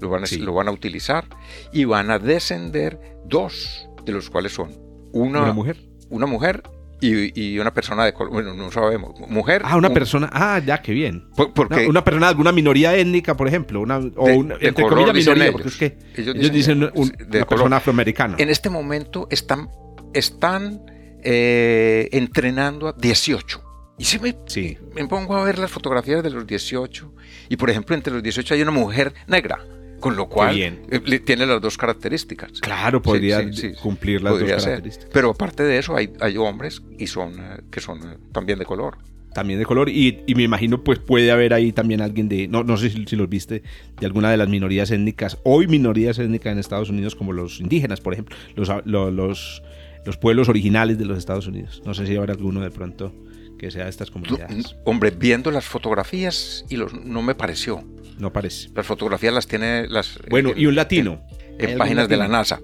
[0.00, 1.24] lo van, a, lo van a utilizar
[1.72, 4.70] y van a descender dos, de los cuales son
[5.12, 5.76] una, mujer,
[6.08, 6.62] una mujer
[7.02, 9.62] y, y una persona de color, bueno, no sabemos, mujer.
[9.64, 10.28] Ah, una un- persona.
[10.32, 11.28] Ah, ya, qué bien.
[11.34, 13.80] por- porque Una, una persona de alguna minoría étnica, por ejemplo.
[13.80, 15.52] Una, o De- una, entre color, comillas, minoría, ellos.
[15.54, 17.48] porque es que Ellos ellos, dicen dicen, un- de una color.
[17.48, 18.36] persona afroamericana.
[18.38, 19.68] en este momento están,
[20.14, 20.82] están
[21.22, 23.62] eh, entrenando a 18.
[24.00, 24.78] Y si me, Sí.
[24.94, 27.12] me pongo a ver las fotografías de los 18,
[27.50, 29.58] y por ejemplo, entre los 18 hay una mujer negra,
[30.00, 30.82] con lo cual bien.
[30.90, 32.52] eh, tiene las dos características.
[32.62, 33.72] Claro, podría Sí, sí, sí.
[33.82, 34.70] cumplir las Podría dos ser.
[34.72, 35.10] características.
[35.12, 38.64] Pero aparte de eso, hay, hay hombres y son, eh, que son eh, también de
[38.64, 38.96] color.
[39.34, 39.90] También de color.
[39.90, 42.48] Y, y me imagino, pues puede haber ahí también alguien de.
[42.48, 43.62] No, no sé si, si los viste,
[44.00, 45.36] de alguna de las minorías étnicas.
[45.44, 48.34] Hoy minorías étnicas en Estados Unidos, como los indígenas, por ejemplo.
[48.56, 49.62] Los, lo- los,
[50.06, 51.80] los pueblos originales de los Estados Unidos.
[51.84, 53.12] No sé si habrá alguno de pronto
[53.60, 54.74] que sea de estas comunidades.
[54.84, 57.84] hombre, viendo las fotografías y los, no me pareció.
[58.18, 58.70] No parece.
[58.74, 61.20] Las fotografías las tiene las Bueno, en- y un latino.
[61.58, 62.26] en, ¿Hay en páginas de la?
[62.28, 62.60] NASA.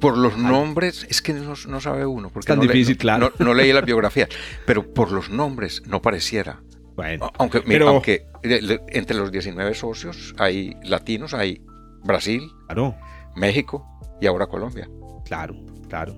[0.00, 2.30] Por los nombres, es que no, no sabe uno.
[2.30, 3.32] Porque tan no le- difícil, no- claro.
[3.38, 4.28] No, no leí las biografías,
[4.66, 6.60] pero por los nombres no pareciera.
[6.96, 11.60] Bueno, Aunque, mira, pero- aunque de- entre los 19 socios hay latinos, hay
[12.04, 12.94] Brasil, claro.
[13.36, 13.84] México
[14.20, 14.88] y ahora Colombia.
[15.24, 15.54] Claro,
[15.88, 16.16] claro.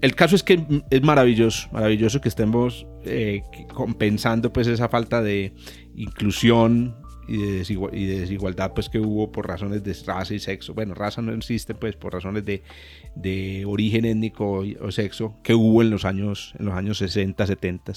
[0.00, 5.54] El caso es que es maravilloso, maravilloso que estemos eh, compensando pues esa falta de
[5.94, 6.96] inclusión
[7.28, 10.74] y de, y de desigualdad pues que hubo por razones de raza y sexo.
[10.74, 12.62] Bueno, raza no existe pues por razones de,
[13.14, 17.92] de origen étnico o sexo que hubo en los años en los años 60, 70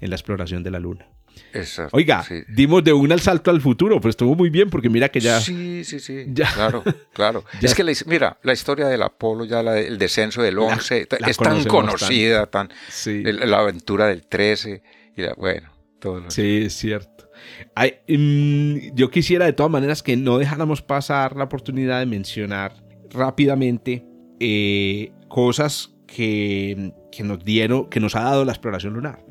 [0.00, 1.06] en la exploración de la luna.
[1.52, 2.42] Exacto, Oiga, sí.
[2.48, 5.40] dimos de un al salto al futuro, pues estuvo muy bien porque mira que ya
[5.40, 6.26] Sí, sí, sí.
[6.32, 6.52] Ya.
[6.52, 7.44] Claro, claro.
[7.60, 7.68] Ya.
[7.68, 11.26] Es que, la mira, la historia del Apolo, ya la- el descenso del 11, la
[11.28, 13.22] es tan conocida, tan, sí.
[13.24, 14.82] el- la aventura del 13,
[15.16, 17.28] y bueno, todo lo Sí, es cierto.
[17.74, 22.74] Ay, mm, yo quisiera de todas maneras que no dejáramos pasar la oportunidad de mencionar
[23.10, 24.04] rápidamente
[24.38, 29.24] eh, cosas que, que nos dieron, que nos ha dado la exploración lunar.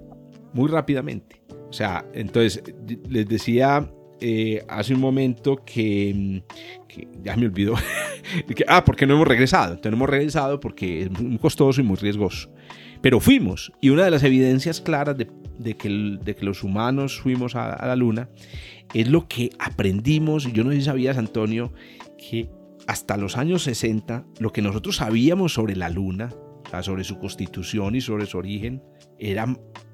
[0.53, 1.38] Muy rápidamente.
[1.70, 2.63] O sea, entonces,
[3.07, 3.89] les decía
[4.22, 7.76] eh, hace un momento que, mm, ya me olvidó.
[8.55, 9.74] que, ah, porque no hemos regresado.
[9.74, 12.51] Entonces no hemos regresado porque es muy costoso y muy riesgoso.
[13.01, 17.86] Pero fuimos, y una de las evidencias claras de, de que, los humanos fuimos a,
[17.86, 18.30] la luna
[18.93, 21.72] es lo que aprendimos, yo no sé si sabías, Antonio,
[22.17, 22.49] que
[22.88, 26.30] hasta los años 60 lo que nosotros sabíamos sobre la luna,
[26.82, 28.84] sobre su constitución y sobre su origen,
[29.17, 29.45] era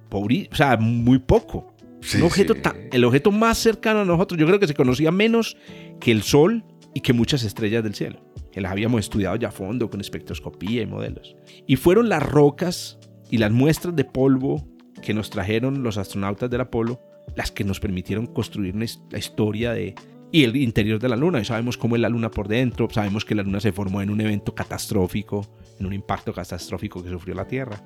[0.09, 1.73] pobri- o sea, muy poco.
[2.01, 2.61] Sí, Un objeto sí.
[2.61, 5.57] tan- el objeto más cercano a nosotros, yo creo que se conocía menos
[5.99, 8.19] que el Sol y que muchas estrellas del cielo,
[8.51, 11.35] que las habíamos estudiado ya a fondo con espectroscopía y modelos.
[11.67, 12.99] Y fueron las rocas
[13.31, 14.67] y las muestras de polvo
[15.01, 16.99] que nos trajeron los astronautas del Apolo
[17.35, 19.95] las que nos permitieron construir la historia de
[20.31, 21.39] y el interior de la luna.
[21.41, 24.09] Y sabemos cómo es la luna por dentro, sabemos que la luna se formó en
[24.09, 25.45] un evento catastrófico,
[25.79, 27.81] en un impacto catastrófico que sufrió la Tierra.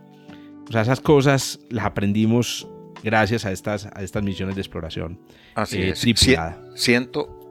[0.69, 2.67] O sea, esas cosas las aprendimos
[3.03, 5.19] gracias a estas, a estas misiones de exploración.
[5.55, 5.99] Así eh, es.
[6.01, 6.61] tripulada.
[6.75, 7.09] Cien-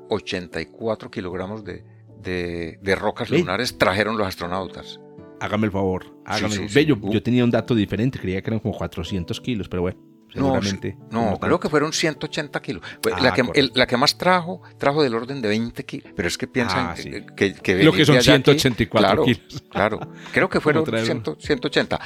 [0.08, 1.84] 184 kilogramos de,
[2.22, 3.38] de, de rocas Ve.
[3.40, 5.00] lunares trajeron los astronautas.
[5.40, 6.06] Hágame el favor.
[6.24, 6.74] Hágame sí, el- sí.
[6.74, 7.12] Ve, yo, Uh.
[7.12, 10.96] yo tenía un dato diferente, creía que eran como 400 kilos, pero bueno, No, seguramente.
[11.10, 12.82] no, creo que fueron 180 kilos.
[13.00, 13.60] Pues Ah, la, que, correcto.
[13.60, 16.12] el- la que más trajo, trajo del orden de 20 kilos.
[16.14, 17.10] Pero es que piensan Ah, sí.
[17.10, 19.62] que, que, que Lo que son de allá aquí- 184 claro, kilos.
[19.70, 20.00] Claro,
[20.32, 22.00] creo que fueron Como traer 100 180.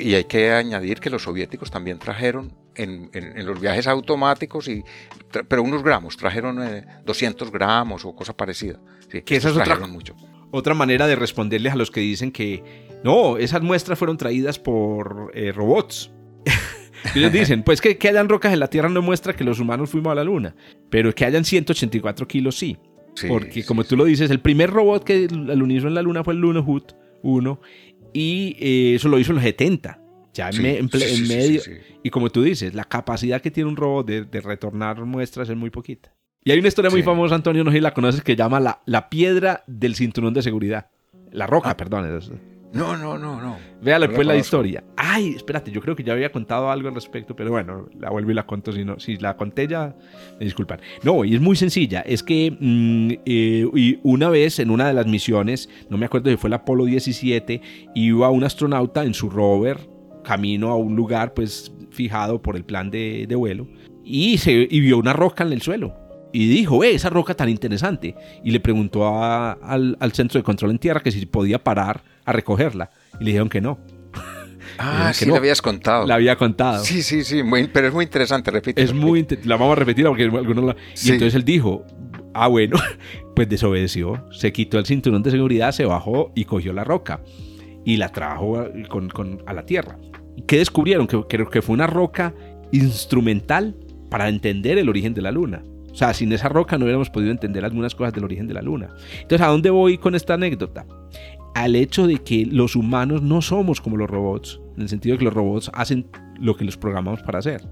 [0.00, 4.68] Y hay que añadir que los soviéticos también trajeron en, en- en los viajes automáticos,
[4.68, 4.84] y,
[5.48, 8.78] pero unos gramos, trajeron eh, 200 gramos o cosa parecida.
[9.10, 10.14] Sí, Que esa es otra- mucho.
[10.50, 12.62] Otra manera de responderles a los que dicen que
[13.04, 16.10] no, esas muestras fueron traídas por eh, robots.
[17.14, 19.90] Ellos dicen, pues que, que hayan rocas en la Tierra no muestra que los humanos
[19.90, 20.54] fuimos a la Luna,
[20.90, 22.76] pero que hayan 184 kilos sí.
[23.14, 23.88] Sí, Porque como sí.
[23.88, 26.92] tú lo dices, el primer robot que alunizó en la Luna fue el Lunohut
[27.22, 27.60] 1
[28.12, 30.00] y eh, eso lo hizo en los 70.
[30.34, 30.82] Ya en, me-
[31.26, 31.60] medio.
[32.04, 35.56] Y como tú dices, la capacidad que tiene un robot de, de retornar muestras es
[35.56, 36.14] muy poquita.
[36.44, 38.80] Y hay una historia muy famosa, Antonio, no sé si la conoces, que llama la,
[38.86, 40.86] la piedra del cinturón de seguridad.
[41.32, 41.76] La roca, Ah.
[41.76, 42.22] perdón.
[42.72, 43.56] No, no, no, no.
[43.80, 44.84] Véale No la pues la historia.
[44.96, 48.30] Ay, espérate, yo creo que ya había contado algo al respecto, pero bueno, la vuelvo
[48.30, 48.72] y la conto.
[48.72, 49.96] Si, no, si la conté ya,
[50.38, 50.80] me disculpan.
[51.02, 52.00] No, y es muy sencilla.
[52.02, 56.30] Es que mm, eh, y una vez en una de las misiones, no me acuerdo
[56.30, 57.60] si fue el Apolo 17,
[57.94, 59.78] iba un astronauta en su rover
[60.22, 63.66] camino a un lugar pues fijado por el plan de, de vuelo
[64.04, 65.94] y, se, y vio una roca en el suelo.
[66.30, 68.14] Y dijo, eh, esa roca tan interesante.
[68.44, 72.02] Y le preguntó a- al, al centro de control en tierra que si podía parar
[72.28, 72.90] a recogerla.
[73.20, 73.78] Y le dijeron que no.
[74.78, 75.32] Ah, que sí, no.
[75.32, 76.06] le habías contado.
[76.06, 76.84] La había contado.
[76.84, 78.80] Sí, sí, sí, muy- pero es muy interesante, repite.
[78.82, 79.26] Es muy...
[79.44, 80.76] La vamos a repetir porque algunos la...
[81.04, 81.84] Y entonces él dijo,
[82.34, 82.76] ah, bueno,
[83.34, 84.24] pues desobedeció.
[84.30, 87.20] Se quitó el cinturón de seguridad, se bajó y cogió la roca.
[87.84, 89.98] Y la trajo a- con- con- a la tierra.
[90.46, 91.06] ¿Qué descubrieron?
[91.08, 92.32] Que, creo que fue una roca
[92.70, 93.74] instrumental
[94.10, 95.62] para entender el origen de la luna.
[95.90, 98.62] O sea, sin esa roca no hubiéramos podido entender algunas cosas del origen de la
[98.62, 98.90] luna.
[99.20, 100.86] Entonces, ¿a dónde voy con esta anécdota?
[101.58, 105.18] Al hecho de que los humanos no somos como los robots, en el sentido de
[105.18, 106.06] que los robots hacen
[106.38, 107.68] lo que los programamos para hacer.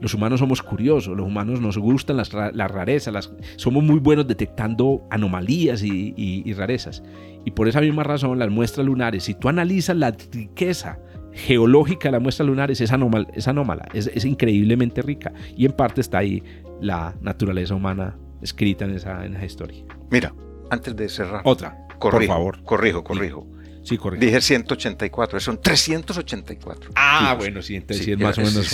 [0.00, 5.04] Los humanos somos curiosos, los humanos nos gustan las, rarezas, las, somos muy buenos detectando
[5.10, 7.02] anomalías y, rarezas.
[7.44, 11.00] Y por esa misma razón las muestras lunares, si tú analizas la riqueza
[11.32, 12.92] geológica de las muestras lunares, es,
[13.34, 15.32] es anómala, es, increíblemente rica.
[15.56, 16.40] Y en parte está ahí
[16.80, 19.84] la naturaleza humana escrita en esa, en esa historia.
[20.08, 20.32] Mira,
[20.70, 21.42] antes de cerrar.
[21.44, 22.62] Otra, por favor.
[22.64, 23.46] Corrijo, corrijo.
[23.84, 24.24] Sí, correcto.
[24.24, 26.92] Dije 184, son 384.
[26.94, 28.72] Ah, bueno, sí, entonces sí, es más o menos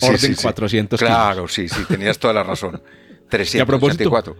[0.00, 2.82] orden, 400 Claro, sí, sí, tenías toda la razón.
[3.28, 4.36] 384.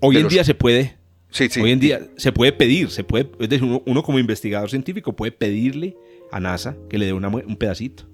[0.00, 0.98] hoy en día se puede,
[1.30, 4.70] sí, sí, hoy en día se puede pedir, se puede, es decir, uno, como investigador
[4.70, 5.96] científico puede pedirle
[6.30, 8.04] a NASA que le dé un pedacito.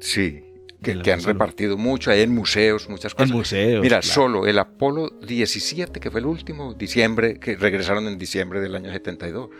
[0.00, 0.42] Sí,
[0.82, 3.30] que, han repartido mucho, hay en museos, muchas cosas.
[3.30, 3.82] En museos.
[3.82, 8.74] Mira, solo el Apolo 17, que fue el último, diciembre, que regresaron en diciembre del
[8.74, 9.50] año 72,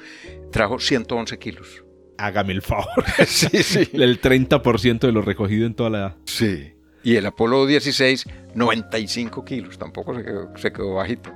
[0.51, 1.85] trajo 111 kilos.
[2.17, 3.05] Hágame el favor.
[3.27, 3.89] sí, sí.
[3.95, 6.17] El 30% de lo recogido en toda la...
[6.27, 6.75] Sí.
[7.03, 11.33] Y el Apolo 16, 95 kilos, tampoco se quedó, se quedó bajito.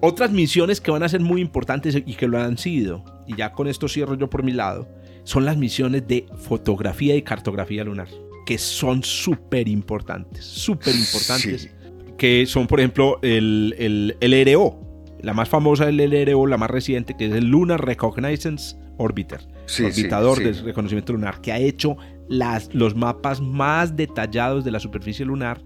[0.00, 3.52] Otras misiones que van a ser muy importantes y que lo han sido, y ya
[3.52, 4.88] con esto cierro yo por mi lado,
[5.22, 8.08] son las misiones de fotografía y cartografía lunar
[8.46, 11.68] que son súper importantes, súper importantes,
[12.16, 14.78] que son, por ejemplo, el, el, LRO,
[15.20, 19.40] la más famosa del LRO, la más reciente, que es el Lunar Reconnaissance Orbiter,
[19.84, 21.96] orbitador de reconocimiento lunar, que ha hecho
[22.28, 25.62] las, los mapas más detallados de la superficie lunar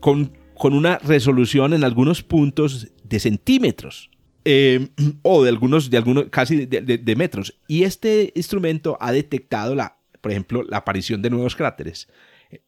[0.00, 4.10] con, con una resolución en algunos puntos de centímetros.
[4.46, 4.88] Eh,
[5.22, 7.58] o de algunos, de algunos casi de, de metros.
[7.68, 12.08] Y este instrumento ha detectado la por ejemplo, la aparición de nuevos cráteres.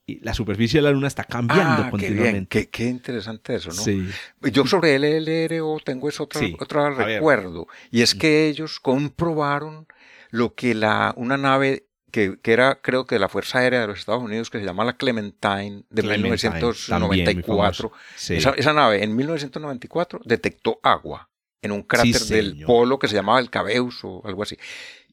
[0.07, 2.69] La superficie de la Luna está cambiando ah, continuamente.
[2.69, 3.83] Qué, interesante eso, ¿no?
[3.83, 4.07] Sí.
[4.53, 7.67] Yo sobre el LRO tengo eso otro, recuerdo.
[7.91, 9.87] Y es que ellos comprobaron
[10.29, 14.01] lo que la, una nave que, era, creo que de la Fuerza Aérea de los
[14.01, 17.93] Estados Unidos, que se llama la Clementine, de 1994.
[18.33, 21.31] esa, esa, nave en 1994 detectó agua
[21.63, 24.59] en un cráter del polo que se llamaba el Cabeus o algo así.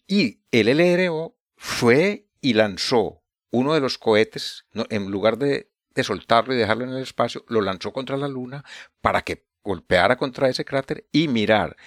[0.08, 5.72] Y el LRO fue y lanzó uno de los cohetes, en lugar de,
[6.02, 8.64] soltarlo y dejarlo en el espacio, lo lanzó contra la Luna
[9.02, 11.78] para que golpeara contra ese cráter y mirar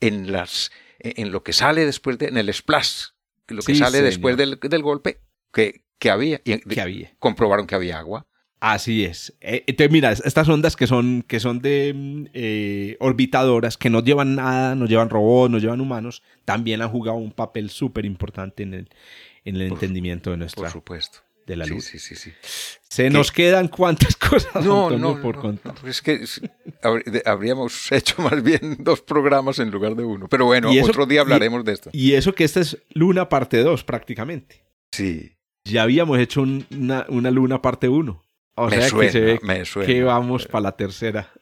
[0.00, 3.08] en, las, en lo que sale después de, en el splash,
[3.48, 5.20] lo que sale después del, golpe,
[5.52, 6.40] que, que había.
[6.44, 7.12] Y que había.
[7.18, 8.26] Comprobaron que había agua.
[8.60, 9.34] Así es.
[9.40, 14.36] Eh, entonces, mira, estas ondas que son, que son de eh, orbitadoras, que no llevan
[14.36, 18.74] nada, no llevan robots, no llevan humanos, también han jugado un papel súper importante en
[18.74, 18.88] el,
[19.44, 20.62] en el entendimiento de nuestra.
[20.62, 21.20] Por supuesto.
[21.46, 21.84] De la luz.
[21.84, 22.32] Sí, sí, sí.
[22.88, 25.74] Se nos quedan cuántas cosas no, no, por contar.
[25.84, 26.24] es que
[27.24, 30.28] habríamos hecho más bien dos programas en lugar de uno.
[30.28, 31.90] Pero bueno, otro día hablaremos de esto.
[31.92, 34.62] Y eso que esta es Luna parte 2 prácticamente.
[34.92, 35.36] Sí.
[35.64, 38.22] Ya habíamos hecho una, una, Luna parte 1.
[38.56, 41.32] O me sea suena, que se ve me suena, que vamos para la tercera.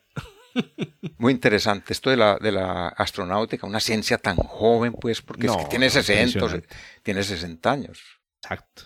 [1.18, 5.56] Muy interesante esto de la, de la astronáutica, una ciencia tan joven, pues, porque es
[5.56, 6.62] que tiene 60,
[7.02, 8.00] tiene 60 años.
[8.42, 8.84] Exacto.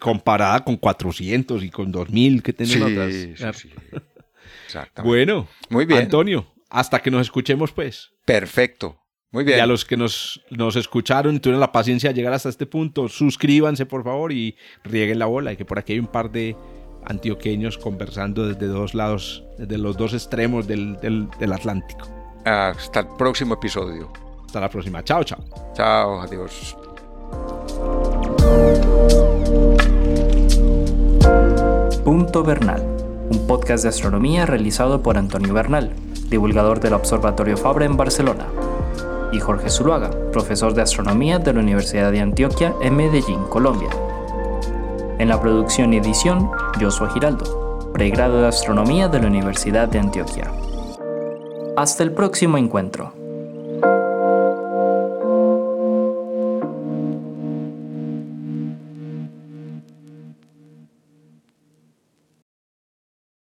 [0.00, 3.14] Comparada con 400 y con 2000 que tenemos
[3.54, 3.72] sí,
[5.02, 6.02] Bueno, muy bien.
[6.02, 8.10] Antonio, hasta que nos escuchemos, pues.
[8.24, 8.98] Perfecto.
[9.30, 9.58] Muy bien.
[9.58, 12.66] Y a los que nos, nos escucharon y tuvieron la paciencia de llegar hasta este
[12.66, 16.32] punto, suscríbanse, por favor, y rieguen la bola, y que por aquí hay un par
[16.32, 16.56] de
[17.04, 22.08] antioqueños conversando desde dos lados, desde los dos extremos del, Atlántico.
[22.44, 24.10] Hasta el próximo episodio.
[24.46, 25.02] Hasta la próxima.
[25.04, 25.38] Chao, chao.
[25.74, 26.76] Chao, adiós.
[32.04, 32.82] Punto Bernal,
[33.30, 35.92] un podcast de astronomía realizado por Antonio Bernal,
[36.28, 38.46] divulgador del Observatorio Fabra en Barcelona,
[39.32, 43.90] y Jorge Zuluaga, profesor de astronomía de la Universidad de Antioquia en Medellín, Colombia.
[45.20, 46.50] En la producción y edición,
[46.80, 50.50] Joshua Giraldo, pregrado de Astronomía de la Universidad de Antioquia.
[51.76, 53.19] Hasta el próximo encuentro.